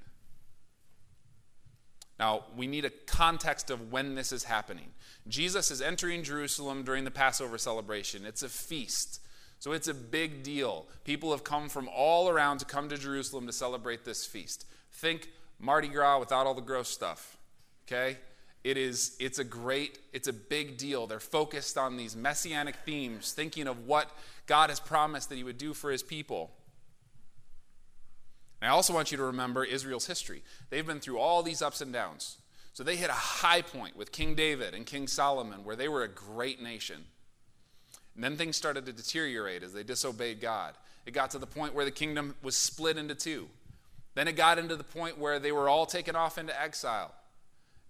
Now, 2.23 2.45
we 2.55 2.67
need 2.67 2.85
a 2.85 2.89
context 2.89 3.69
of 3.69 3.91
when 3.91 4.15
this 4.15 4.31
is 4.31 4.45
happening. 4.45 4.91
Jesus 5.27 5.69
is 5.71 5.81
entering 5.81 6.23
Jerusalem 6.23 6.83
during 6.83 7.03
the 7.03 7.11
Passover 7.11 7.57
celebration. 7.57 8.25
It's 8.25 8.43
a 8.43 8.47
feast. 8.47 9.19
So 9.59 9.73
it's 9.73 9.89
a 9.89 9.93
big 9.93 10.41
deal. 10.41 10.85
People 11.03 11.31
have 11.31 11.43
come 11.43 11.67
from 11.67 11.89
all 11.93 12.29
around 12.29 12.59
to 12.59 12.65
come 12.65 12.87
to 12.87 12.97
Jerusalem 12.97 13.45
to 13.47 13.51
celebrate 13.51 14.05
this 14.05 14.25
feast. 14.25 14.65
Think 14.93 15.31
Mardi 15.59 15.89
Gras 15.89 16.17
without 16.17 16.47
all 16.47 16.53
the 16.53 16.61
gross 16.61 16.87
stuff. 16.87 17.35
Okay? 17.85 18.15
It 18.63 18.77
is 18.77 19.17
it's 19.19 19.39
a 19.39 19.43
great, 19.43 19.99
it's 20.13 20.29
a 20.29 20.33
big 20.33 20.77
deal. 20.77 21.07
They're 21.07 21.19
focused 21.19 21.77
on 21.77 21.97
these 21.97 22.15
messianic 22.15 22.77
themes, 22.85 23.33
thinking 23.33 23.67
of 23.67 23.85
what 23.85 24.09
God 24.45 24.69
has 24.69 24.79
promised 24.79 25.27
that 25.27 25.35
he 25.35 25.43
would 25.43 25.57
do 25.57 25.73
for 25.73 25.91
his 25.91 26.03
people. 26.03 26.51
And 28.63 28.69
I 28.69 28.75
also 28.75 28.93
want 28.93 29.11
you 29.11 29.17
to 29.17 29.25
remember 29.25 29.65
Israel's 29.65 30.07
history. 30.07 30.41
They've 30.69 30.87
been 30.87 31.01
through 31.01 31.19
all 31.19 31.43
these 31.43 31.61
ups 31.61 31.81
and 31.81 31.91
downs. 31.91 32.37
So 32.71 32.81
they 32.81 32.95
hit 32.95 33.09
a 33.09 33.13
high 33.13 33.61
point 33.61 33.97
with 33.97 34.13
King 34.13 34.35
David 34.35 34.73
and 34.73 34.85
King 34.85 35.05
Solomon, 35.05 35.65
where 35.65 35.75
they 35.75 35.89
were 35.89 36.03
a 36.03 36.07
great 36.07 36.61
nation. 36.61 37.03
And 38.15 38.23
then 38.23 38.37
things 38.37 38.55
started 38.55 38.85
to 38.85 38.93
deteriorate 38.93 39.63
as 39.63 39.73
they 39.73 39.83
disobeyed 39.83 40.39
God. 40.39 40.75
It 41.05 41.11
got 41.11 41.31
to 41.31 41.39
the 41.39 41.45
point 41.45 41.73
where 41.73 41.83
the 41.83 41.91
kingdom 41.91 42.35
was 42.41 42.55
split 42.55 42.97
into 42.97 43.15
two. 43.15 43.49
Then 44.15 44.29
it 44.29 44.37
got 44.37 44.57
into 44.57 44.77
the 44.77 44.83
point 44.85 45.17
where 45.17 45.39
they 45.39 45.51
were 45.51 45.67
all 45.67 45.85
taken 45.85 46.15
off 46.15 46.37
into 46.37 46.57
exile. 46.57 47.13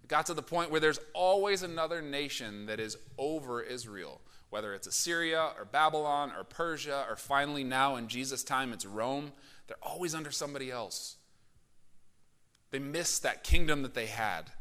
It 0.03 0.07
got 0.07 0.25
to 0.25 0.33
the 0.33 0.41
point 0.41 0.71
where 0.71 0.79
there's 0.79 0.99
always 1.13 1.61
another 1.61 2.01
nation 2.01 2.65
that 2.65 2.79
is 2.79 2.97
over 3.19 3.61
Israel, 3.61 4.21
whether 4.49 4.73
it's 4.73 4.87
Assyria 4.87 5.51
or 5.55 5.65
Babylon 5.65 6.31
or 6.35 6.43
Persia, 6.43 7.05
or 7.07 7.15
finally 7.15 7.63
now 7.63 7.95
in 7.95 8.07
Jesus' 8.07 8.43
time 8.43 8.73
it's 8.73 8.87
Rome. 8.87 9.33
They're 9.67 9.77
always 9.81 10.13
under 10.13 10.31
somebody 10.31 10.69
else. 10.71 11.17
They 12.71 12.79
miss 12.79 13.19
that 13.19 13.43
kingdom 13.43 13.83
that 13.83 13.93
they 13.93 14.07
had, 14.07 14.51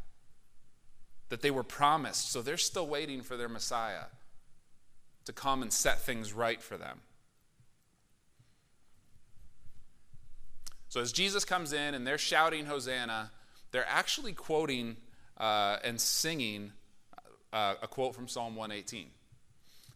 that 1.29 1.43
they 1.43 1.51
were 1.51 1.63
promised. 1.63 2.31
So 2.31 2.43
they're 2.43 2.59
still 2.59 2.87
waiting 2.87 3.23
for 3.23 3.37
their 3.37 3.49
Messiah 3.49 4.05
to 5.25 5.33
come 5.33 5.63
and 5.63 5.73
set 5.73 6.01
things 6.03 6.33
right 6.33 6.61
for 6.61 6.77
them. 6.77 7.01
So 10.89 11.01
as 11.01 11.11
Jesus 11.11 11.47
comes 11.47 11.73
in 11.73 11.95
and 11.95 12.07
they're 12.07 12.19
shouting 12.19 12.67
Hosanna, 12.67 13.31
they're 13.71 13.89
actually 13.89 14.35
quoting 14.35 14.99
uh, 15.39 15.79
and 15.83 15.99
singing 15.99 16.73
uh, 17.53 17.77
a 17.83 17.89
quote 17.89 18.15
from 18.15 18.29
Psalm 18.29 18.57
118. 18.57 19.07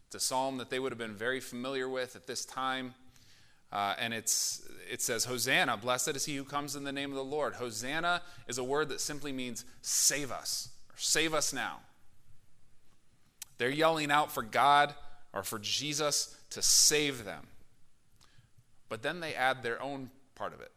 It's 0.06 0.14
a 0.14 0.20
psalm 0.20 0.56
that 0.56 0.70
they 0.70 0.78
would 0.78 0.92
have 0.92 0.98
been 0.98 1.14
very 1.14 1.40
familiar 1.40 1.88
with 1.88 2.16
at 2.16 2.26
this 2.26 2.46
time. 2.46 2.94
Uh, 3.76 3.94
and 3.98 4.14
it's, 4.14 4.66
it 4.90 5.02
says, 5.02 5.26
Hosanna, 5.26 5.76
blessed 5.76 6.16
is 6.16 6.24
he 6.24 6.34
who 6.34 6.44
comes 6.44 6.76
in 6.76 6.84
the 6.84 6.92
name 6.92 7.10
of 7.10 7.16
the 7.16 7.22
Lord. 7.22 7.52
Hosanna 7.52 8.22
is 8.48 8.56
a 8.56 8.64
word 8.64 8.88
that 8.88 9.02
simply 9.02 9.32
means 9.32 9.66
save 9.82 10.32
us, 10.32 10.70
or 10.88 10.94
save 10.96 11.34
us 11.34 11.52
now. 11.52 11.80
They're 13.58 13.68
yelling 13.68 14.10
out 14.10 14.32
for 14.32 14.42
God 14.42 14.94
or 15.34 15.42
for 15.42 15.58
Jesus 15.58 16.34
to 16.48 16.62
save 16.62 17.26
them. 17.26 17.48
But 18.88 19.02
then 19.02 19.20
they 19.20 19.34
add 19.34 19.62
their 19.62 19.82
own 19.82 20.08
part 20.36 20.54
of 20.54 20.62
it. 20.62 20.72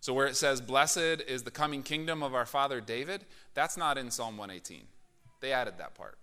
So, 0.00 0.12
where 0.12 0.26
it 0.26 0.34
says, 0.34 0.60
Blessed 0.60 1.22
is 1.28 1.44
the 1.44 1.52
coming 1.52 1.84
kingdom 1.84 2.24
of 2.24 2.34
our 2.34 2.46
father 2.46 2.80
David, 2.80 3.24
that's 3.54 3.76
not 3.76 3.96
in 3.96 4.10
Psalm 4.10 4.36
118. 4.36 4.82
They 5.40 5.52
added 5.52 5.74
that 5.78 5.94
part. 5.94 6.18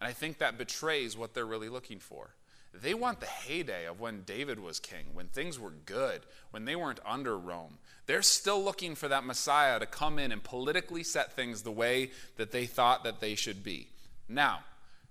And 0.00 0.08
I 0.08 0.12
think 0.12 0.38
that 0.38 0.58
betrays 0.58 1.16
what 1.16 1.32
they're 1.32 1.46
really 1.46 1.68
looking 1.68 2.00
for. 2.00 2.30
They 2.74 2.94
want 2.94 3.20
the 3.20 3.26
heyday 3.26 3.86
of 3.86 4.00
when 4.00 4.22
David 4.22 4.60
was 4.60 4.78
king, 4.78 5.06
when 5.14 5.26
things 5.26 5.58
were 5.58 5.72
good, 5.86 6.20
when 6.50 6.64
they 6.64 6.76
weren't 6.76 7.00
under 7.04 7.36
Rome. 7.38 7.78
They're 8.06 8.22
still 8.22 8.62
looking 8.62 8.94
for 8.94 9.08
that 9.08 9.24
Messiah 9.24 9.80
to 9.80 9.86
come 9.86 10.18
in 10.18 10.32
and 10.32 10.42
politically 10.42 11.02
set 11.02 11.32
things 11.32 11.62
the 11.62 11.72
way 11.72 12.10
that 12.36 12.52
they 12.52 12.66
thought 12.66 13.04
that 13.04 13.20
they 13.20 13.34
should 13.34 13.64
be. 13.64 13.88
Now, 14.28 14.60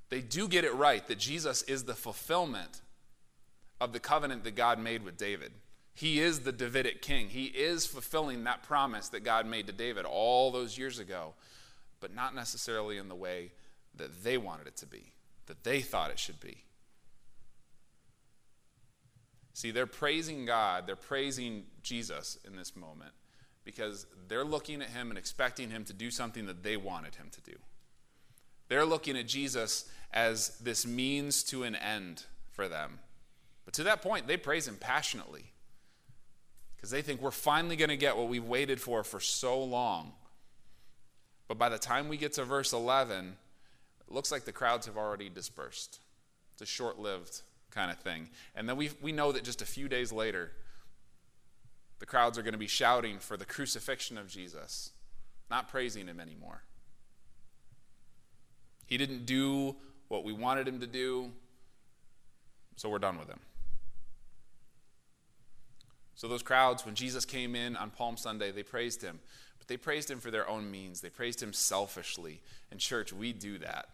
they 0.09 0.21
do 0.21 0.47
get 0.47 0.63
it 0.63 0.73
right 0.73 1.05
that 1.07 1.17
Jesus 1.17 1.63
is 1.63 1.83
the 1.83 1.93
fulfillment 1.93 2.81
of 3.81 3.91
the 3.91 3.99
covenant 3.99 4.43
that 4.43 4.55
God 4.55 4.79
made 4.79 5.03
with 5.03 5.17
David. 5.17 5.51
He 5.93 6.19
is 6.19 6.41
the 6.41 6.51
Davidic 6.51 7.01
king. 7.01 7.29
He 7.29 7.45
is 7.45 7.87
fulfilling 7.87 8.43
that 8.43 8.63
promise 8.63 9.09
that 9.09 9.23
God 9.23 9.47
made 9.47 9.67
to 9.67 9.73
David 9.73 10.05
all 10.05 10.51
those 10.51 10.77
years 10.77 10.99
ago, 10.99 11.33
but 11.99 12.13
not 12.13 12.35
necessarily 12.35 12.97
in 12.97 13.09
the 13.09 13.15
way 13.15 13.51
that 13.95 14.23
they 14.23 14.37
wanted 14.37 14.67
it 14.67 14.77
to 14.77 14.85
be, 14.85 15.11
that 15.47 15.63
they 15.63 15.81
thought 15.81 16.11
it 16.11 16.19
should 16.19 16.39
be. 16.39 16.63
See, 19.57 19.71
they're 19.71 19.87
praising 19.87 20.45
God, 20.45 20.85
they're 20.85 20.95
praising 20.95 21.63
Jesus 21.81 22.37
in 22.45 22.55
this 22.55 22.75
moment 22.75 23.09
because 23.63 24.05
they're 24.27 24.43
looking 24.43 24.83
at 24.83 24.89
him 24.89 25.09
and 25.09 25.17
expecting 25.17 25.71
him 25.71 25.83
to 25.85 25.93
do 25.93 26.11
something 26.11 26.45
that 26.45 26.61
they 26.61 26.77
wanted 26.77 27.15
him 27.15 27.31
to 27.31 27.41
do. 27.41 27.57
They're 28.67 28.85
looking 28.85 29.17
at 29.17 29.25
Jesus 29.25 29.89
as 30.13 30.59
this 30.59 30.85
means 30.85 31.41
to 31.45 31.63
an 31.63 31.75
end 31.75 32.25
for 32.51 32.67
them. 32.67 32.99
But 33.65 33.73
to 33.73 33.83
that 33.85 34.03
point, 34.03 34.27
they 34.27 34.37
praise 34.37 34.67
him 34.67 34.77
passionately 34.79 35.45
because 36.75 36.91
they 36.91 37.01
think 37.01 37.19
we're 37.19 37.31
finally 37.31 37.75
going 37.75 37.89
to 37.89 37.97
get 37.97 38.15
what 38.15 38.27
we've 38.27 38.45
waited 38.45 38.79
for 38.79 39.03
for 39.03 39.19
so 39.19 39.59
long. 39.63 40.11
But 41.47 41.57
by 41.57 41.69
the 41.69 41.79
time 41.79 42.09
we 42.09 42.17
get 42.17 42.33
to 42.33 42.45
verse 42.45 42.73
11, 42.73 43.35
it 44.01 44.13
looks 44.13 44.31
like 44.31 44.45
the 44.45 44.51
crowds 44.51 44.85
have 44.85 44.97
already 44.97 45.29
dispersed. 45.29 45.99
It's 46.53 46.61
a 46.61 46.67
short 46.67 46.99
lived 46.99 47.41
kind 47.71 47.91
of 47.91 47.97
thing. 47.99 48.29
And 48.55 48.67
then 48.67 48.77
we, 48.77 48.91
we 49.01 49.11
know 49.11 49.31
that 49.31 49.43
just 49.43 49.61
a 49.61 49.65
few 49.65 49.87
days 49.87 50.11
later, 50.11 50.51
the 51.99 52.05
crowds 52.05 52.37
are 52.37 52.43
going 52.43 52.53
to 52.53 52.59
be 52.59 52.67
shouting 52.67 53.19
for 53.19 53.37
the 53.37 53.45
crucifixion 53.45 54.17
of 54.17 54.27
Jesus, 54.27 54.91
not 55.49 55.69
praising 55.69 56.07
him 56.07 56.19
anymore. 56.19 56.61
He 58.85 58.97
didn't 58.97 59.25
do 59.25 59.75
what 60.07 60.23
we 60.23 60.31
wanted 60.31 60.67
him 60.67 60.79
to 60.79 60.87
do, 60.87 61.31
so 62.75 62.89
we're 62.89 62.99
done 62.99 63.17
with 63.17 63.27
him. 63.27 63.39
So, 66.15 66.27
those 66.27 66.41
crowds, 66.41 66.83
when 66.83 66.95
Jesus 66.95 67.25
came 67.25 67.55
in 67.55 67.75
on 67.75 67.91
Palm 67.91 68.17
Sunday, 68.17 68.51
they 68.51 68.63
praised 68.63 69.03
him. 69.03 69.19
But 69.59 69.67
they 69.67 69.77
praised 69.77 70.09
him 70.09 70.19
for 70.19 70.31
their 70.31 70.49
own 70.49 70.71
means. 70.71 71.01
They 71.01 71.11
praised 71.11 71.43
him 71.43 71.53
selfishly. 71.53 72.41
In 72.71 72.79
church, 72.79 73.13
we 73.13 73.33
do 73.33 73.59
that. 73.59 73.89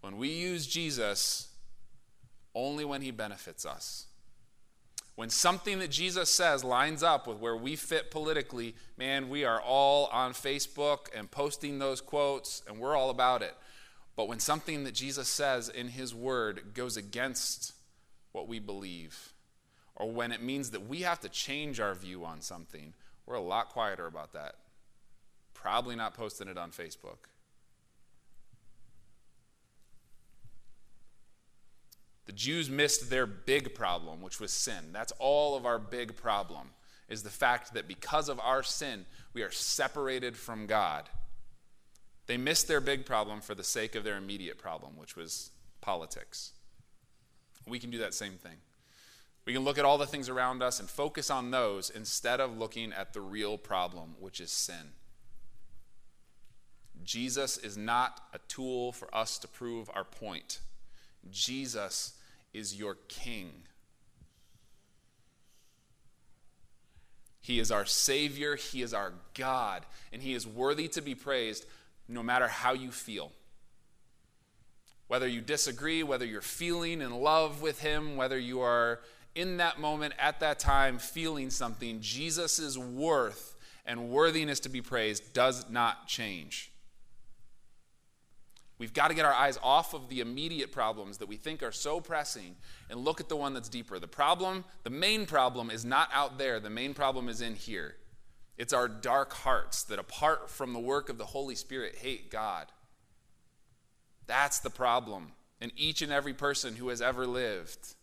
When 0.00 0.16
we 0.16 0.28
use 0.28 0.66
Jesus, 0.66 1.48
only 2.54 2.84
when 2.84 3.02
he 3.02 3.10
benefits 3.10 3.66
us. 3.66 4.06
When 5.14 5.30
something 5.30 5.80
that 5.80 5.90
Jesus 5.90 6.30
says 6.30 6.62
lines 6.62 7.02
up 7.02 7.26
with 7.26 7.38
where 7.38 7.56
we 7.56 7.74
fit 7.74 8.10
politically, 8.10 8.76
man, 8.96 9.28
we 9.28 9.44
are 9.44 9.60
all 9.60 10.06
on 10.06 10.32
Facebook 10.32 11.06
and 11.12 11.28
posting 11.28 11.78
those 11.78 12.00
quotes, 12.00 12.62
and 12.68 12.78
we're 12.78 12.96
all 12.96 13.10
about 13.10 13.42
it. 13.42 13.56
But 14.14 14.28
when 14.28 14.38
something 14.38 14.84
that 14.84 14.94
Jesus 14.94 15.28
says 15.28 15.68
in 15.68 15.88
his 15.88 16.14
word 16.14 16.72
goes 16.74 16.96
against 16.96 17.72
what 18.30 18.46
we 18.46 18.60
believe, 18.60 19.32
or 19.96 20.10
when 20.10 20.30
it 20.30 20.42
means 20.42 20.70
that 20.70 20.86
we 20.86 21.00
have 21.00 21.18
to 21.20 21.28
change 21.28 21.80
our 21.80 21.94
view 21.94 22.24
on 22.24 22.40
something, 22.40 22.94
we're 23.26 23.34
a 23.34 23.40
lot 23.40 23.70
quieter 23.70 24.06
about 24.06 24.34
that. 24.34 24.54
Probably 25.52 25.96
not 25.96 26.14
posting 26.14 26.46
it 26.46 26.56
on 26.56 26.70
Facebook. 26.70 27.26
The 32.28 32.34
Jews 32.34 32.68
missed 32.68 33.08
their 33.08 33.24
big 33.24 33.74
problem, 33.74 34.20
which 34.20 34.38
was 34.38 34.52
sin. 34.52 34.92
That's 34.92 35.14
all 35.18 35.56
of 35.56 35.64
our 35.64 35.78
big 35.78 36.14
problem, 36.14 36.72
is 37.08 37.22
the 37.22 37.30
fact 37.30 37.72
that 37.72 37.88
because 37.88 38.28
of 38.28 38.38
our 38.38 38.62
sin, 38.62 39.06
we 39.32 39.40
are 39.40 39.50
separated 39.50 40.36
from 40.36 40.66
God. 40.66 41.08
They 42.26 42.36
missed 42.36 42.68
their 42.68 42.82
big 42.82 43.06
problem 43.06 43.40
for 43.40 43.54
the 43.54 43.64
sake 43.64 43.94
of 43.94 44.04
their 44.04 44.18
immediate 44.18 44.58
problem, 44.58 44.98
which 44.98 45.16
was 45.16 45.52
politics. 45.80 46.52
We 47.66 47.78
can 47.78 47.88
do 47.88 47.96
that 47.96 48.12
same 48.12 48.34
thing. 48.34 48.58
We 49.46 49.54
can 49.54 49.64
look 49.64 49.78
at 49.78 49.86
all 49.86 49.96
the 49.96 50.06
things 50.06 50.28
around 50.28 50.62
us 50.62 50.80
and 50.80 50.90
focus 50.90 51.30
on 51.30 51.50
those 51.50 51.88
instead 51.88 52.40
of 52.40 52.58
looking 52.58 52.92
at 52.92 53.14
the 53.14 53.22
real 53.22 53.56
problem, 53.56 54.16
which 54.20 54.38
is 54.38 54.50
sin. 54.50 54.92
Jesus 57.02 57.56
is 57.56 57.78
not 57.78 58.20
a 58.34 58.38
tool 58.48 58.92
for 58.92 59.08
us 59.14 59.38
to 59.38 59.48
prove 59.48 59.88
our 59.94 60.04
point. 60.04 60.60
Jesus 61.30 62.12
is 62.52 62.78
your 62.78 62.96
King. 63.08 63.50
He 67.40 67.60
is 67.60 67.70
our 67.70 67.86
Savior, 67.86 68.56
He 68.56 68.82
is 68.82 68.92
our 68.92 69.12
God, 69.34 69.86
and 70.12 70.22
He 70.22 70.34
is 70.34 70.46
worthy 70.46 70.88
to 70.88 71.00
be 71.00 71.14
praised 71.14 71.64
no 72.06 72.22
matter 72.22 72.48
how 72.48 72.72
you 72.72 72.90
feel. 72.90 73.32
Whether 75.06 75.26
you 75.26 75.40
disagree, 75.40 76.02
whether 76.02 76.26
you're 76.26 76.42
feeling 76.42 77.00
in 77.00 77.10
love 77.10 77.62
with 77.62 77.80
Him, 77.80 78.16
whether 78.16 78.38
you 78.38 78.60
are 78.60 79.00
in 79.34 79.58
that 79.58 79.80
moment, 79.80 80.14
at 80.18 80.40
that 80.40 80.58
time, 80.58 80.98
feeling 80.98 81.48
something, 81.48 82.00
Jesus' 82.00 82.76
worth 82.76 83.56
and 83.86 84.10
worthiness 84.10 84.60
to 84.60 84.68
be 84.68 84.82
praised 84.82 85.32
does 85.32 85.70
not 85.70 86.06
change. 86.06 86.70
We've 88.78 88.92
got 88.92 89.08
to 89.08 89.14
get 89.14 89.24
our 89.24 89.32
eyes 89.32 89.58
off 89.62 89.92
of 89.92 90.08
the 90.08 90.20
immediate 90.20 90.70
problems 90.70 91.18
that 91.18 91.28
we 91.28 91.36
think 91.36 91.62
are 91.62 91.72
so 91.72 92.00
pressing 92.00 92.54
and 92.88 93.04
look 93.04 93.20
at 93.20 93.28
the 93.28 93.36
one 93.36 93.52
that's 93.52 93.68
deeper. 93.68 93.98
The 93.98 94.06
problem, 94.06 94.64
the 94.84 94.90
main 94.90 95.26
problem, 95.26 95.70
is 95.70 95.84
not 95.84 96.08
out 96.12 96.38
there, 96.38 96.60
the 96.60 96.70
main 96.70 96.94
problem 96.94 97.28
is 97.28 97.40
in 97.40 97.54
here. 97.54 97.96
It's 98.56 98.72
our 98.72 98.88
dark 98.88 99.32
hearts 99.32 99.82
that, 99.84 99.98
apart 99.98 100.48
from 100.48 100.72
the 100.72 100.80
work 100.80 101.08
of 101.08 101.18
the 101.18 101.26
Holy 101.26 101.54
Spirit, 101.56 101.96
hate 101.96 102.30
God. 102.30 102.66
That's 104.26 104.60
the 104.60 104.70
problem 104.70 105.32
in 105.60 105.72
each 105.76 106.02
and 106.02 106.12
every 106.12 106.34
person 106.34 106.76
who 106.76 106.88
has 106.88 107.00
ever 107.00 107.26
lived. 107.26 107.94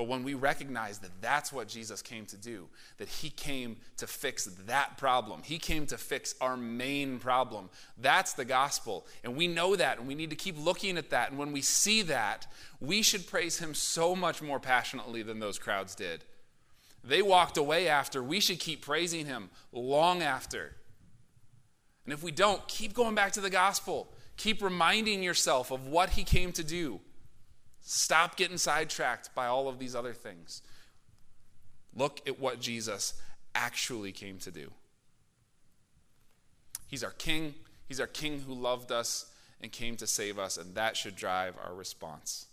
But 0.00 0.08
when 0.08 0.24
we 0.24 0.32
recognize 0.32 1.00
that 1.00 1.10
that's 1.20 1.52
what 1.52 1.68
Jesus 1.68 2.00
came 2.00 2.24
to 2.24 2.38
do, 2.38 2.68
that 2.96 3.10
he 3.10 3.28
came 3.28 3.76
to 3.98 4.06
fix 4.06 4.46
that 4.64 4.96
problem, 4.96 5.42
he 5.44 5.58
came 5.58 5.84
to 5.88 5.98
fix 5.98 6.34
our 6.40 6.56
main 6.56 7.18
problem, 7.18 7.68
that's 7.98 8.32
the 8.32 8.46
gospel. 8.46 9.06
And 9.22 9.36
we 9.36 9.46
know 9.46 9.76
that, 9.76 9.98
and 9.98 10.08
we 10.08 10.14
need 10.14 10.30
to 10.30 10.36
keep 10.36 10.56
looking 10.58 10.96
at 10.96 11.10
that. 11.10 11.28
And 11.28 11.38
when 11.38 11.52
we 11.52 11.60
see 11.60 12.00
that, 12.00 12.46
we 12.80 13.02
should 13.02 13.26
praise 13.26 13.58
him 13.58 13.74
so 13.74 14.16
much 14.16 14.40
more 14.40 14.58
passionately 14.58 15.22
than 15.22 15.38
those 15.38 15.58
crowds 15.58 15.94
did. 15.94 16.24
They 17.04 17.20
walked 17.20 17.58
away 17.58 17.86
after. 17.86 18.22
We 18.22 18.40
should 18.40 18.58
keep 18.58 18.80
praising 18.80 19.26
him 19.26 19.50
long 19.70 20.22
after. 20.22 20.76
And 22.06 22.14
if 22.14 22.22
we 22.22 22.32
don't, 22.32 22.66
keep 22.68 22.94
going 22.94 23.14
back 23.14 23.32
to 23.32 23.42
the 23.42 23.50
gospel. 23.50 24.14
Keep 24.38 24.62
reminding 24.62 25.22
yourself 25.22 25.70
of 25.70 25.88
what 25.88 26.08
he 26.08 26.24
came 26.24 26.52
to 26.52 26.64
do. 26.64 27.02
Stop 27.92 28.36
getting 28.36 28.56
sidetracked 28.56 29.34
by 29.34 29.46
all 29.46 29.66
of 29.66 29.80
these 29.80 29.96
other 29.96 30.12
things. 30.12 30.62
Look 31.92 32.20
at 32.24 32.38
what 32.38 32.60
Jesus 32.60 33.14
actually 33.52 34.12
came 34.12 34.38
to 34.38 34.52
do. 34.52 34.70
He's 36.86 37.02
our 37.02 37.10
King. 37.10 37.52
He's 37.88 37.98
our 37.98 38.06
King 38.06 38.42
who 38.46 38.54
loved 38.54 38.92
us 38.92 39.32
and 39.60 39.72
came 39.72 39.96
to 39.96 40.06
save 40.06 40.38
us, 40.38 40.56
and 40.56 40.76
that 40.76 40.96
should 40.96 41.16
drive 41.16 41.56
our 41.66 41.74
response. 41.74 42.46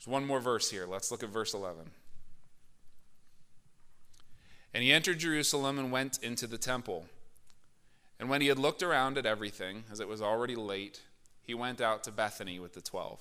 There's 0.00 0.12
one 0.12 0.26
more 0.26 0.40
verse 0.40 0.72
here. 0.72 0.86
Let's 0.88 1.12
look 1.12 1.22
at 1.22 1.28
verse 1.28 1.54
11. 1.54 1.92
And 4.74 4.82
he 4.82 4.90
entered 4.90 5.20
Jerusalem 5.20 5.78
and 5.78 5.92
went 5.92 6.18
into 6.20 6.48
the 6.48 6.58
temple. 6.58 7.06
And 8.18 8.28
when 8.28 8.40
he 8.40 8.48
had 8.48 8.58
looked 8.58 8.82
around 8.82 9.18
at 9.18 9.24
everything, 9.24 9.84
as 9.92 10.00
it 10.00 10.08
was 10.08 10.20
already 10.20 10.56
late, 10.56 11.02
he 11.50 11.54
went 11.54 11.80
out 11.80 12.04
to 12.04 12.12
Bethany 12.12 12.60
with 12.60 12.74
the 12.74 12.80
twelve. 12.80 13.20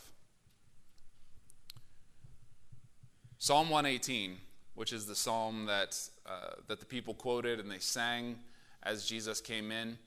Psalm 3.40 3.72
118, 3.72 4.38
which 4.76 4.94
is 4.94 5.08
the 5.08 5.16
psalm 5.16 5.66
that, 5.66 6.00
uh, 6.28 6.52
that 6.68 6.80
the 6.80 6.86
people 6.86 7.16
quoted 7.16 7.60
and 7.60 7.72
they 7.72 7.80
sang 7.80 8.38
as 8.84 9.08
Jesus 9.08 9.42
came 9.42 9.72
in, 9.72 9.98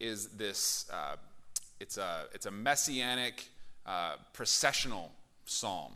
is 0.00 0.26
this 0.30 0.90
uh, 0.92 1.14
it's, 1.78 1.98
a, 1.98 2.24
it's 2.34 2.46
a 2.46 2.50
messianic 2.50 3.48
uh, 3.86 4.16
processional 4.32 5.12
psalm. 5.44 5.92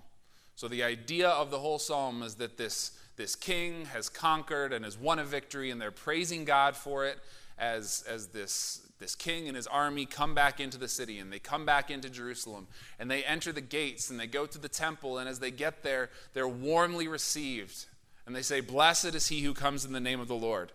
So 0.55 0.69
the 0.69 0.85
idea 0.85 1.31
of 1.31 1.51
the 1.51 1.59
whole 1.59 1.81
psalm 1.81 2.23
is 2.23 2.37
that 2.37 2.57
this, 2.57 2.93
this 3.17 3.35
king 3.35 3.87
has 3.87 4.09
conquered 4.09 4.73
and 4.73 4.85
has 4.85 4.97
won 4.97 5.19
a 5.19 5.25
victory, 5.25 5.73
and 5.73 5.81
they're 5.81 5.91
praising 5.91 6.45
God 6.45 6.77
for 6.77 7.07
it 7.07 7.19
as, 7.59 8.05
as 8.09 8.29
this, 8.29 8.87
this 9.03 9.15
king 9.15 9.49
and 9.49 9.57
his 9.57 9.67
army 9.67 10.07
come 10.07 10.35
back 10.35 10.61
into 10.61 10.79
the 10.79 10.89
city 10.89 11.19
and 11.19 11.33
they 11.33 11.39
come 11.39 11.67
back 11.67 11.91
into 11.91 12.09
Jerusalem 12.09 12.69
and 12.99 13.11
they 13.11 13.25
enter 13.25 13.53
the 13.53 13.61
gates 13.61 14.09
and 14.09 14.19
they 14.19 14.27
go 14.27 14.47
to 14.47 14.59
the 14.59 14.69
temple. 14.69 15.19
And 15.19 15.29
as 15.29 15.41
they 15.41 15.51
get 15.51 15.83
there, 15.83 16.09
they're 16.33 16.49
warmly 16.49 17.09
received. 17.09 17.87
And 18.25 18.35
they 18.35 18.43
say, 18.43 18.61
Blessed 18.61 19.15
is 19.15 19.27
he 19.27 19.41
who 19.41 19.53
comes 19.53 19.85
in 19.85 19.93
the 19.93 20.01
name 20.01 20.21
of 20.21 20.29
the 20.29 20.35
Lord. 20.35 20.73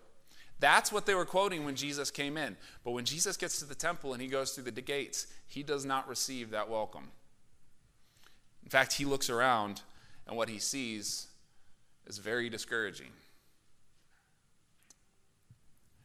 That's 0.60 0.92
what 0.92 1.06
they 1.06 1.14
were 1.14 1.24
quoting 1.24 1.64
when 1.64 1.76
Jesus 1.76 2.10
came 2.10 2.36
in. 2.36 2.56
But 2.84 2.90
when 2.90 3.04
Jesus 3.04 3.36
gets 3.36 3.58
to 3.60 3.64
the 3.64 3.74
temple 3.74 4.12
and 4.12 4.20
he 4.20 4.28
goes 4.28 4.50
through 4.52 4.64
the 4.64 4.82
gates, 4.82 5.26
he 5.46 5.62
does 5.62 5.84
not 5.84 6.08
receive 6.08 6.50
that 6.50 6.68
welcome. 6.68 7.08
In 8.62 8.70
fact, 8.70 8.94
he 8.94 9.04
looks 9.04 9.30
around 9.30 9.80
and 10.26 10.36
what 10.36 10.50
he 10.50 10.58
sees 10.58 11.28
is 12.06 12.18
very 12.18 12.50
discouraging. 12.50 13.12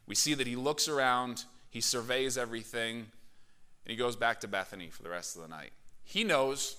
We 0.07 0.15
see 0.15 0.33
that 0.33 0.47
he 0.47 0.55
looks 0.55 0.87
around, 0.87 1.45
he 1.73 1.81
surveys 1.81 2.37
everything, 2.37 2.97
and 2.97 3.91
he 3.91 3.95
goes 3.95 4.15
back 4.15 4.39
to 4.41 4.47
Bethany 4.47 4.89
for 4.89 5.03
the 5.03 5.09
rest 5.09 5.35
of 5.35 5.41
the 5.41 5.47
night. 5.47 5.71
He 6.03 6.23
knows 6.23 6.77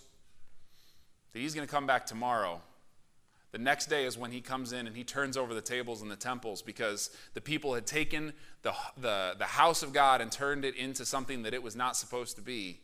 that 1.33 1.40
he's 1.40 1.54
going 1.54 1.66
to 1.66 1.72
come 1.72 1.87
back 1.87 2.07
tomorrow 2.07 2.62
the 3.54 3.61
next 3.61 3.87
day 3.87 4.04
is 4.04 4.18
when 4.18 4.33
he 4.33 4.40
comes 4.40 4.72
in 4.72 4.88
and 4.88 4.96
he 4.96 5.04
turns 5.04 5.37
over 5.37 5.54
the 5.54 5.61
tables 5.61 6.02
in 6.02 6.09
the 6.09 6.16
temples 6.16 6.61
because 6.61 7.11
the 7.35 7.40
people 7.40 7.74
had 7.74 7.87
taken 7.87 8.33
the, 8.62 8.74
the, 8.96 9.37
the 9.38 9.44
house 9.44 9.85
of 9.85 9.92
God 9.92 10.20
and 10.20 10.33
turned 10.33 10.64
it 10.64 10.74
into 10.74 11.07
something 11.07 11.44
that 11.44 11.54
it 11.54 11.62
was 11.62 11.76
not 11.76 11.96
supposed 11.96 12.35
to 12.35 12.42
be. 12.42 12.80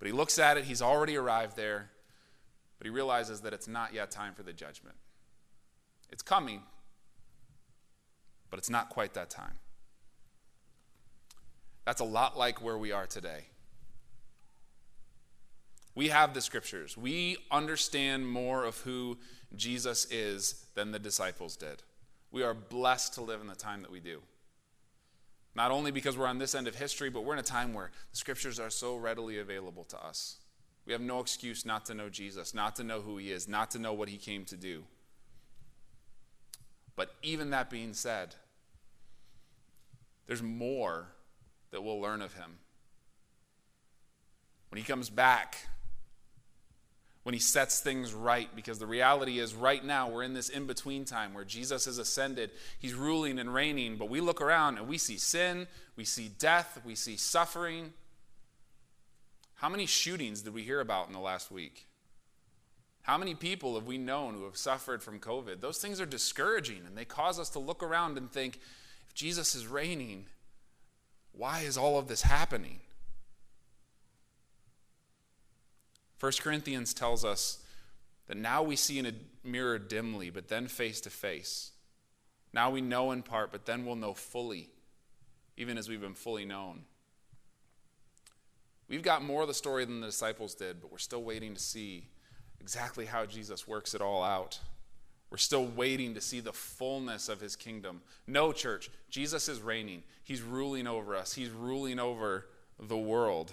But 0.00 0.06
he 0.06 0.12
looks 0.12 0.40
at 0.40 0.56
it, 0.56 0.64
he's 0.64 0.82
already 0.82 1.16
arrived 1.16 1.56
there, 1.56 1.90
but 2.78 2.86
he 2.86 2.90
realizes 2.90 3.42
that 3.42 3.52
it's 3.52 3.68
not 3.68 3.94
yet 3.94 4.10
time 4.10 4.34
for 4.34 4.42
the 4.42 4.52
judgment. 4.52 4.96
It's 6.10 6.22
coming, 6.22 6.62
but 8.50 8.58
it's 8.58 8.70
not 8.70 8.88
quite 8.88 9.14
that 9.14 9.30
time. 9.30 9.52
That's 11.84 12.00
a 12.00 12.04
lot 12.04 12.38
like 12.38 12.62
where 12.62 12.78
we 12.78 12.92
are 12.92 13.06
today. 13.06 13.46
We 15.94 16.08
have 16.08 16.34
the 16.34 16.40
scriptures. 16.40 16.96
We 16.96 17.36
understand 17.50 18.28
more 18.28 18.64
of 18.64 18.78
who 18.78 19.18
Jesus 19.54 20.06
is 20.10 20.66
than 20.74 20.90
the 20.90 20.98
disciples 20.98 21.56
did. 21.56 21.82
We 22.32 22.42
are 22.42 22.54
blessed 22.54 23.14
to 23.14 23.22
live 23.22 23.40
in 23.40 23.46
the 23.46 23.54
time 23.54 23.82
that 23.82 23.92
we 23.92 24.00
do. 24.00 24.20
Not 25.54 25.70
only 25.70 25.92
because 25.92 26.18
we're 26.18 26.26
on 26.26 26.38
this 26.38 26.54
end 26.54 26.66
of 26.66 26.74
history, 26.74 27.10
but 27.10 27.24
we're 27.24 27.34
in 27.34 27.38
a 27.38 27.44
time 27.44 27.74
where 27.74 27.92
the 28.10 28.16
scriptures 28.16 28.58
are 28.58 28.70
so 28.70 28.96
readily 28.96 29.38
available 29.38 29.84
to 29.84 30.04
us. 30.04 30.38
We 30.84 30.92
have 30.92 31.00
no 31.00 31.20
excuse 31.20 31.64
not 31.64 31.86
to 31.86 31.94
know 31.94 32.08
Jesus, 32.08 32.54
not 32.54 32.74
to 32.76 32.84
know 32.84 33.00
who 33.00 33.16
he 33.16 33.30
is, 33.30 33.46
not 33.46 33.70
to 33.70 33.78
know 33.78 33.92
what 33.92 34.08
he 34.08 34.16
came 34.16 34.44
to 34.46 34.56
do. 34.56 34.84
But 36.96 37.14
even 37.22 37.50
that 37.50 37.70
being 37.70 37.92
said, 37.92 38.34
there's 40.26 40.42
more 40.42 41.13
that 41.74 41.82
we'll 41.82 42.00
learn 42.00 42.22
of 42.22 42.34
him. 42.34 42.58
When 44.70 44.80
he 44.80 44.86
comes 44.86 45.10
back, 45.10 45.56
when 47.24 47.32
he 47.32 47.40
sets 47.40 47.80
things 47.80 48.14
right 48.14 48.48
because 48.54 48.78
the 48.78 48.86
reality 48.86 49.40
is 49.40 49.54
right 49.54 49.84
now 49.84 50.08
we're 50.08 50.22
in 50.22 50.34
this 50.34 50.48
in 50.48 50.66
between 50.66 51.04
time 51.04 51.34
where 51.34 51.44
Jesus 51.44 51.86
has 51.86 51.98
ascended 51.98 52.50
he's 52.78 52.94
ruling 52.94 53.38
and 53.38 53.52
reigning 53.52 53.96
but 53.96 54.10
we 54.10 54.20
look 54.20 54.42
around 54.42 54.76
and 54.76 54.86
we 54.86 54.98
see 54.98 55.16
sin 55.16 55.66
we 55.96 56.04
see 56.04 56.28
death 56.38 56.80
we 56.84 56.94
see 56.94 57.16
suffering. 57.16 57.92
How 59.54 59.68
many 59.68 59.86
shootings 59.86 60.42
did 60.42 60.54
we 60.54 60.62
hear 60.62 60.80
about 60.80 61.06
in 61.06 61.12
the 61.12 61.18
last 61.18 61.50
week? 61.50 61.86
How 63.02 63.16
many 63.16 63.34
people 63.34 63.74
have 63.74 63.86
we 63.86 63.98
known 63.98 64.34
who 64.34 64.44
have 64.44 64.56
suffered 64.56 65.02
from 65.02 65.18
covid? 65.18 65.60
Those 65.60 65.78
things 65.78 66.00
are 66.00 66.06
discouraging 66.06 66.82
and 66.86 66.96
they 66.96 67.06
cause 67.06 67.40
us 67.40 67.48
to 67.50 67.58
look 67.58 67.82
around 67.82 68.16
and 68.18 68.30
think 68.30 68.60
if 69.08 69.14
Jesus 69.14 69.54
is 69.54 69.66
reigning 69.66 70.26
why 71.36 71.60
is 71.60 71.76
all 71.76 71.98
of 71.98 72.08
this 72.08 72.22
happening 72.22 72.80
1 76.24 76.32
Corinthians 76.40 76.94
tells 76.94 77.22
us 77.22 77.58
that 78.28 78.38
now 78.38 78.62
we 78.62 78.76
see 78.76 78.98
in 78.98 79.04
a 79.04 79.12
mirror 79.46 79.78
dimly, 79.78 80.30
but 80.30 80.48
then 80.48 80.68
face 80.68 80.98
to 81.02 81.10
face. 81.10 81.72
Now 82.50 82.70
we 82.70 82.80
know 82.80 83.10
in 83.10 83.22
part, 83.22 83.52
but 83.52 83.66
then 83.66 83.84
we'll 83.84 83.96
know 83.96 84.14
fully, 84.14 84.70
even 85.58 85.76
as 85.76 85.86
we've 85.86 86.00
been 86.00 86.14
fully 86.14 86.46
known. 86.46 86.84
We've 88.88 89.02
got 89.02 89.22
more 89.22 89.42
of 89.42 89.48
the 89.48 89.54
story 89.54 89.84
than 89.84 90.00
the 90.00 90.06
disciples 90.06 90.54
did, 90.54 90.80
but 90.80 90.90
we're 90.90 90.96
still 90.96 91.22
waiting 91.22 91.52
to 91.52 91.60
see 91.60 92.08
exactly 92.58 93.04
how 93.04 93.26
Jesus 93.26 93.68
works 93.68 93.94
it 93.94 94.00
all 94.00 94.22
out. 94.22 94.60
We're 95.34 95.38
still 95.38 95.66
waiting 95.66 96.14
to 96.14 96.20
see 96.20 96.38
the 96.38 96.52
fullness 96.52 97.28
of 97.28 97.40
his 97.40 97.56
kingdom. 97.56 98.02
No, 98.24 98.52
church, 98.52 98.88
Jesus 99.10 99.48
is 99.48 99.60
reigning. 99.60 100.04
He's 100.22 100.42
ruling 100.42 100.86
over 100.86 101.16
us, 101.16 101.34
he's 101.34 101.50
ruling 101.50 101.98
over 101.98 102.46
the 102.78 102.96
world. 102.96 103.52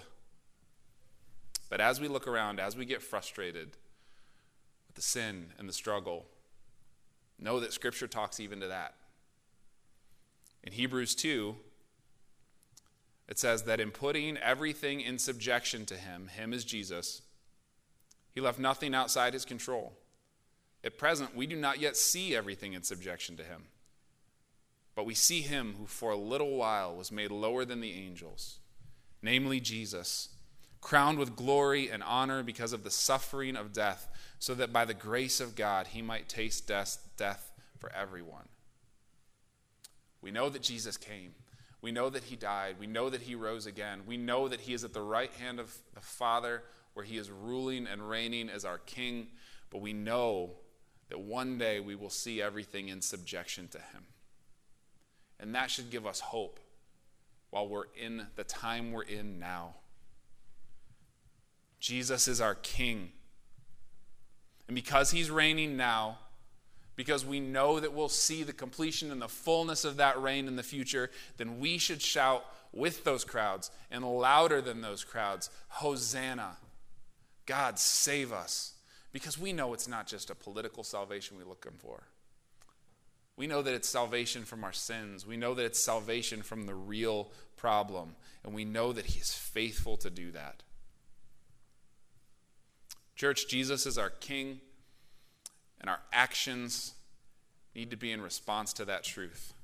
But 1.68 1.80
as 1.80 2.00
we 2.00 2.06
look 2.06 2.28
around, 2.28 2.60
as 2.60 2.76
we 2.76 2.84
get 2.84 3.02
frustrated 3.02 3.70
with 4.86 4.94
the 4.94 5.02
sin 5.02 5.46
and 5.58 5.68
the 5.68 5.72
struggle, 5.72 6.26
know 7.36 7.58
that 7.58 7.72
Scripture 7.72 8.06
talks 8.06 8.38
even 8.38 8.60
to 8.60 8.68
that. 8.68 8.94
In 10.62 10.72
Hebrews 10.74 11.16
2, 11.16 11.56
it 13.28 13.40
says 13.40 13.64
that 13.64 13.80
in 13.80 13.90
putting 13.90 14.36
everything 14.36 15.00
in 15.00 15.18
subjection 15.18 15.84
to 15.86 15.96
him, 15.96 16.28
him 16.28 16.52
is 16.52 16.64
Jesus, 16.64 17.22
he 18.32 18.40
left 18.40 18.60
nothing 18.60 18.94
outside 18.94 19.32
his 19.32 19.44
control. 19.44 19.94
At 20.84 20.98
present, 20.98 21.36
we 21.36 21.46
do 21.46 21.56
not 21.56 21.80
yet 21.80 21.96
see 21.96 22.34
everything 22.34 22.72
in 22.72 22.82
subjection 22.82 23.36
to 23.36 23.44
him. 23.44 23.64
But 24.94 25.06
we 25.06 25.14
see 25.14 25.40
him 25.40 25.74
who 25.78 25.86
for 25.86 26.10
a 26.10 26.16
little 26.16 26.56
while 26.56 26.94
was 26.94 27.12
made 27.12 27.30
lower 27.30 27.64
than 27.64 27.80
the 27.80 27.92
angels, 27.92 28.58
namely 29.22 29.60
Jesus 29.60 30.28
crowned 30.80 31.18
with 31.18 31.36
glory 31.36 31.88
and 31.88 32.02
honor 32.02 32.42
because 32.42 32.72
of 32.72 32.82
the 32.82 32.90
suffering 32.90 33.56
of 33.56 33.72
death, 33.72 34.08
so 34.38 34.54
that 34.54 34.72
by 34.72 34.84
the 34.84 34.92
grace 34.92 35.40
of 35.40 35.54
God 35.54 35.86
he 35.86 36.02
might 36.02 36.28
taste 36.28 36.66
death, 36.66 36.98
death 37.16 37.52
for 37.78 37.90
everyone. 37.94 38.48
We 40.20 40.32
know 40.32 40.50
that 40.50 40.62
Jesus 40.62 40.96
came. 40.96 41.34
We 41.80 41.92
know 41.92 42.10
that 42.10 42.24
he 42.24 42.36
died. 42.36 42.76
We 42.78 42.86
know 42.86 43.10
that 43.10 43.22
he 43.22 43.34
rose 43.34 43.66
again. 43.66 44.02
We 44.06 44.16
know 44.16 44.48
that 44.48 44.60
he 44.60 44.74
is 44.74 44.84
at 44.84 44.92
the 44.92 45.02
right 45.02 45.32
hand 45.32 45.58
of 45.58 45.74
the 45.94 46.00
Father, 46.00 46.62
where 46.94 47.04
he 47.04 47.16
is 47.16 47.30
ruling 47.30 47.86
and 47.86 48.08
reigning 48.08 48.50
as 48.50 48.64
our 48.64 48.78
king. 48.78 49.28
But 49.70 49.80
we 49.80 49.92
know 49.92 50.50
that 51.12 51.20
one 51.20 51.58
day 51.58 51.78
we 51.78 51.94
will 51.94 52.08
see 52.08 52.40
everything 52.40 52.88
in 52.88 53.02
subjection 53.02 53.68
to 53.68 53.76
him. 53.76 54.06
And 55.38 55.54
that 55.54 55.70
should 55.70 55.90
give 55.90 56.06
us 56.06 56.20
hope 56.20 56.58
while 57.50 57.68
we're 57.68 57.84
in 58.00 58.28
the 58.36 58.44
time 58.44 58.92
we're 58.92 59.02
in 59.02 59.38
now. 59.38 59.74
Jesus 61.80 62.28
is 62.28 62.40
our 62.40 62.54
King. 62.54 63.12
And 64.66 64.74
because 64.74 65.10
he's 65.10 65.30
reigning 65.30 65.76
now, 65.76 66.16
because 66.96 67.26
we 67.26 67.40
know 67.40 67.78
that 67.78 67.92
we'll 67.92 68.08
see 68.08 68.42
the 68.42 68.54
completion 68.54 69.12
and 69.12 69.20
the 69.20 69.28
fullness 69.28 69.84
of 69.84 69.98
that 69.98 70.18
reign 70.22 70.48
in 70.48 70.56
the 70.56 70.62
future, 70.62 71.10
then 71.36 71.60
we 71.60 71.76
should 71.76 72.00
shout 72.00 72.46
with 72.72 73.04
those 73.04 73.22
crowds 73.22 73.70
and 73.90 74.02
louder 74.02 74.62
than 74.62 74.80
those 74.80 75.04
crowds 75.04 75.50
Hosanna! 75.68 76.56
God, 77.44 77.78
save 77.78 78.32
us. 78.32 78.72
Because 79.12 79.38
we 79.38 79.52
know 79.52 79.74
it's 79.74 79.88
not 79.88 80.06
just 80.06 80.30
a 80.30 80.34
political 80.34 80.84
salvation 80.84 81.36
we're 81.36 81.48
looking 81.48 81.76
for. 81.78 82.04
We 83.36 83.46
know 83.46 83.62
that 83.62 83.74
it's 83.74 83.88
salvation 83.88 84.44
from 84.44 84.64
our 84.64 84.72
sins. 84.72 85.26
We 85.26 85.36
know 85.36 85.54
that 85.54 85.64
it's 85.64 85.82
salvation 85.82 86.42
from 86.42 86.66
the 86.66 86.74
real 86.74 87.30
problem. 87.56 88.16
And 88.44 88.54
we 88.54 88.64
know 88.64 88.92
that 88.92 89.06
He 89.06 89.20
is 89.20 89.34
faithful 89.34 89.96
to 89.98 90.10
do 90.10 90.30
that. 90.32 90.62
Church, 93.16 93.48
Jesus 93.48 93.86
is 93.86 93.98
our 93.98 94.10
King, 94.10 94.60
and 95.80 95.88
our 95.88 96.00
actions 96.12 96.94
need 97.74 97.90
to 97.90 97.96
be 97.96 98.12
in 98.12 98.20
response 98.20 98.72
to 98.74 98.84
that 98.84 99.04
truth. 99.04 99.54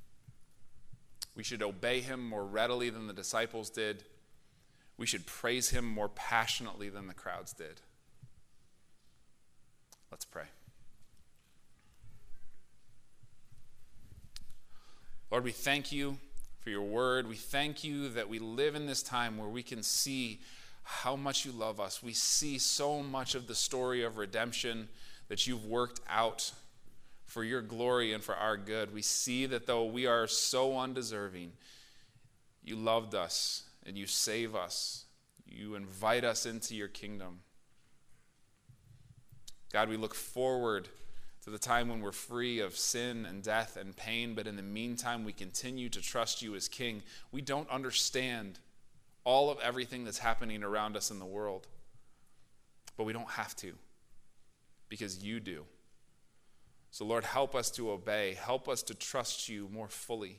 We 1.35 1.45
should 1.45 1.63
obey 1.63 2.01
him 2.01 2.27
more 2.27 2.45
readily 2.45 2.91
than 2.91 3.07
the 3.07 3.13
disciples 3.13 3.71
did. 3.71 4.05
We 4.97 5.07
should 5.07 5.27
praise 5.27 5.71
him 5.71 5.85
more 5.85 6.09
passionately 6.09 6.89
than 6.89 7.07
the 7.07 7.15
crowds 7.15 7.53
did. 7.53 7.81
Let's 10.11 10.25
pray. 10.25 10.45
Lord, 15.31 15.45
we 15.45 15.53
thank 15.53 15.93
you 15.93 16.17
for 16.61 16.71
your 16.71 16.83
word. 16.83 17.29
We 17.29 17.37
thank 17.37 17.85
you 17.85 18.09
that 18.11 18.29
we 18.29 18.39
live 18.39 18.75
in 18.75 18.87
this 18.87 19.03
time 19.03 19.37
where 19.37 19.49
we 19.49 19.63
can 19.63 19.83
see 19.83 20.41
how 20.83 21.17
much 21.17 21.45
you 21.45 21.53
love 21.53 21.81
us. 21.81 22.03
We 22.03 22.15
see 22.15 22.59
so 22.59 23.03
much 23.03 23.35
of 23.35 23.47
the 23.47 23.55
story 23.55 24.03
of 24.05 24.17
redemption 24.17 24.89
that 25.29 25.47
you've 25.47 25.67
worked 25.67 26.01
out 26.09 26.51
for 27.27 27.45
your 27.45 27.61
glory 27.61 28.15
and 28.15 28.25
for 28.25 28.35
our 28.35 28.57
good. 28.57 28.95
We 28.95 29.03
see 29.03 29.45
that 29.47 29.67
though 29.67 29.85
we 29.85 30.07
are 30.07 30.27
so 30.27 30.79
undeserving, 30.79 31.53
you 32.65 32.77
loved 32.77 33.15
us 33.15 33.65
and 33.85 33.99
you 33.99 34.07
save 34.07 34.55
us. 34.55 35.05
You 35.47 35.75
invite 35.75 36.25
us 36.25 36.47
into 36.47 36.75
your 36.75 36.89
kingdom. 36.89 37.41
God, 39.73 39.89
we 39.89 39.97
look 39.97 40.15
forward 40.15 40.89
to 41.43 41.51
the 41.51 41.59
time 41.59 41.89
when 41.89 42.01
we're 42.01 42.13
free 42.13 42.61
of 42.61 42.77
sin 42.77 43.27
and 43.27 43.43
death 43.43 43.77
and 43.77 43.97
pain, 43.97 44.35
but 44.35 44.47
in 44.47 44.57
the 44.57 44.63
meantime, 44.63 45.25
we 45.25 45.33
continue 45.33 45.89
to 45.89 46.01
trust 46.01 46.43
you 46.43 46.55
as 46.55 46.69
King. 46.69 47.03
We 47.33 47.41
don't 47.41 47.69
understand 47.71 48.59
all 49.25 49.51
of 49.51 49.59
everything 49.61 50.05
that's 50.05 50.19
happening 50.19 50.63
around 50.63 50.97
us 50.97 51.11
in 51.11 51.19
the 51.19 51.25
world, 51.25 51.67
but 52.97 53.05
we 53.05 53.13
don't 53.13 53.31
have 53.31 53.55
to 53.57 53.75
because 54.89 55.23
you 55.23 55.41
do. 55.41 55.65
So, 56.91 57.05
Lord, 57.05 57.25
help 57.25 57.55
us 57.55 57.71
to 57.73 57.91
obey. 57.91 58.35
Help 58.41 58.69
us 58.69 58.83
to 58.85 58.95
trust 58.95 59.49
you 59.49 59.69
more 59.73 59.89
fully. 59.89 60.39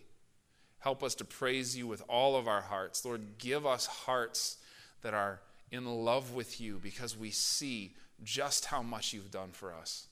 Help 0.79 1.03
us 1.03 1.13
to 1.15 1.25
praise 1.25 1.77
you 1.77 1.87
with 1.87 2.01
all 2.07 2.35
of 2.35 2.47
our 2.47 2.61
hearts. 2.61 3.05
Lord, 3.05 3.37
give 3.37 3.65
us 3.65 3.85
hearts 3.85 4.57
that 5.01 5.13
are 5.13 5.41
in 5.71 5.85
love 5.85 6.33
with 6.33 6.59
you 6.59 6.79
because 6.81 7.17
we 7.17 7.31
see 7.31 7.95
just 8.23 8.65
how 8.65 8.81
much 8.81 9.13
you've 9.13 9.31
done 9.31 9.51
for 9.51 9.73
us. 9.73 10.07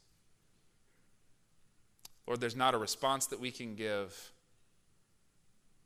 Lord, 2.25 2.41
there's 2.41 2.55
not 2.55 2.73
a 2.73 2.77
response 2.77 3.27
that 3.27 3.39
we 3.39 3.51
can 3.51 3.75
give 3.75 4.31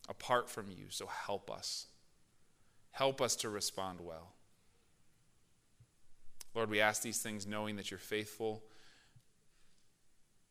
apart 0.09 0.49
from 0.49 0.69
you, 0.69 0.85
so 0.89 1.05
help 1.07 1.51
us. 1.51 1.87
Help 2.91 3.21
us 3.21 3.35
to 3.37 3.49
respond 3.49 3.99
well. 4.01 4.33
Lord, 6.53 6.69
we 6.69 6.81
ask 6.81 7.01
these 7.01 7.19
things 7.19 7.47
knowing 7.47 7.77
that 7.77 7.91
you're 7.91 7.97
faithful 7.97 8.63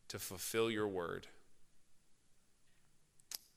to 0.08 0.18
fulfill 0.18 0.70
your 0.70 0.88
word. 0.88 1.26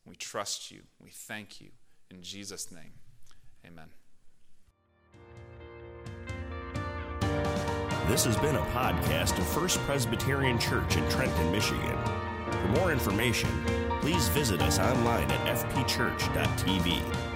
We 0.06 0.16
trust 0.16 0.70
you. 0.70 0.82
We 1.00 1.10
thank 1.10 1.62
you. 1.62 1.70
In 2.12 2.22
Jesus' 2.22 2.72
name, 2.72 2.94
amen. 3.66 3.90
This 8.14 8.26
has 8.26 8.38
been 8.38 8.58
a 8.58 8.66
podcast 8.66 9.40
of 9.40 9.48
First 9.48 9.80
Presbyterian 9.88 10.60
Church 10.60 10.98
in 10.98 11.10
Trenton, 11.10 11.52
Michigan. 11.52 11.98
For 12.52 12.68
more 12.80 12.92
information, 12.92 13.50
please 14.02 14.28
visit 14.28 14.62
us 14.62 14.78
online 14.78 15.32
at 15.32 15.58
fpchurch.tv. 15.58 17.33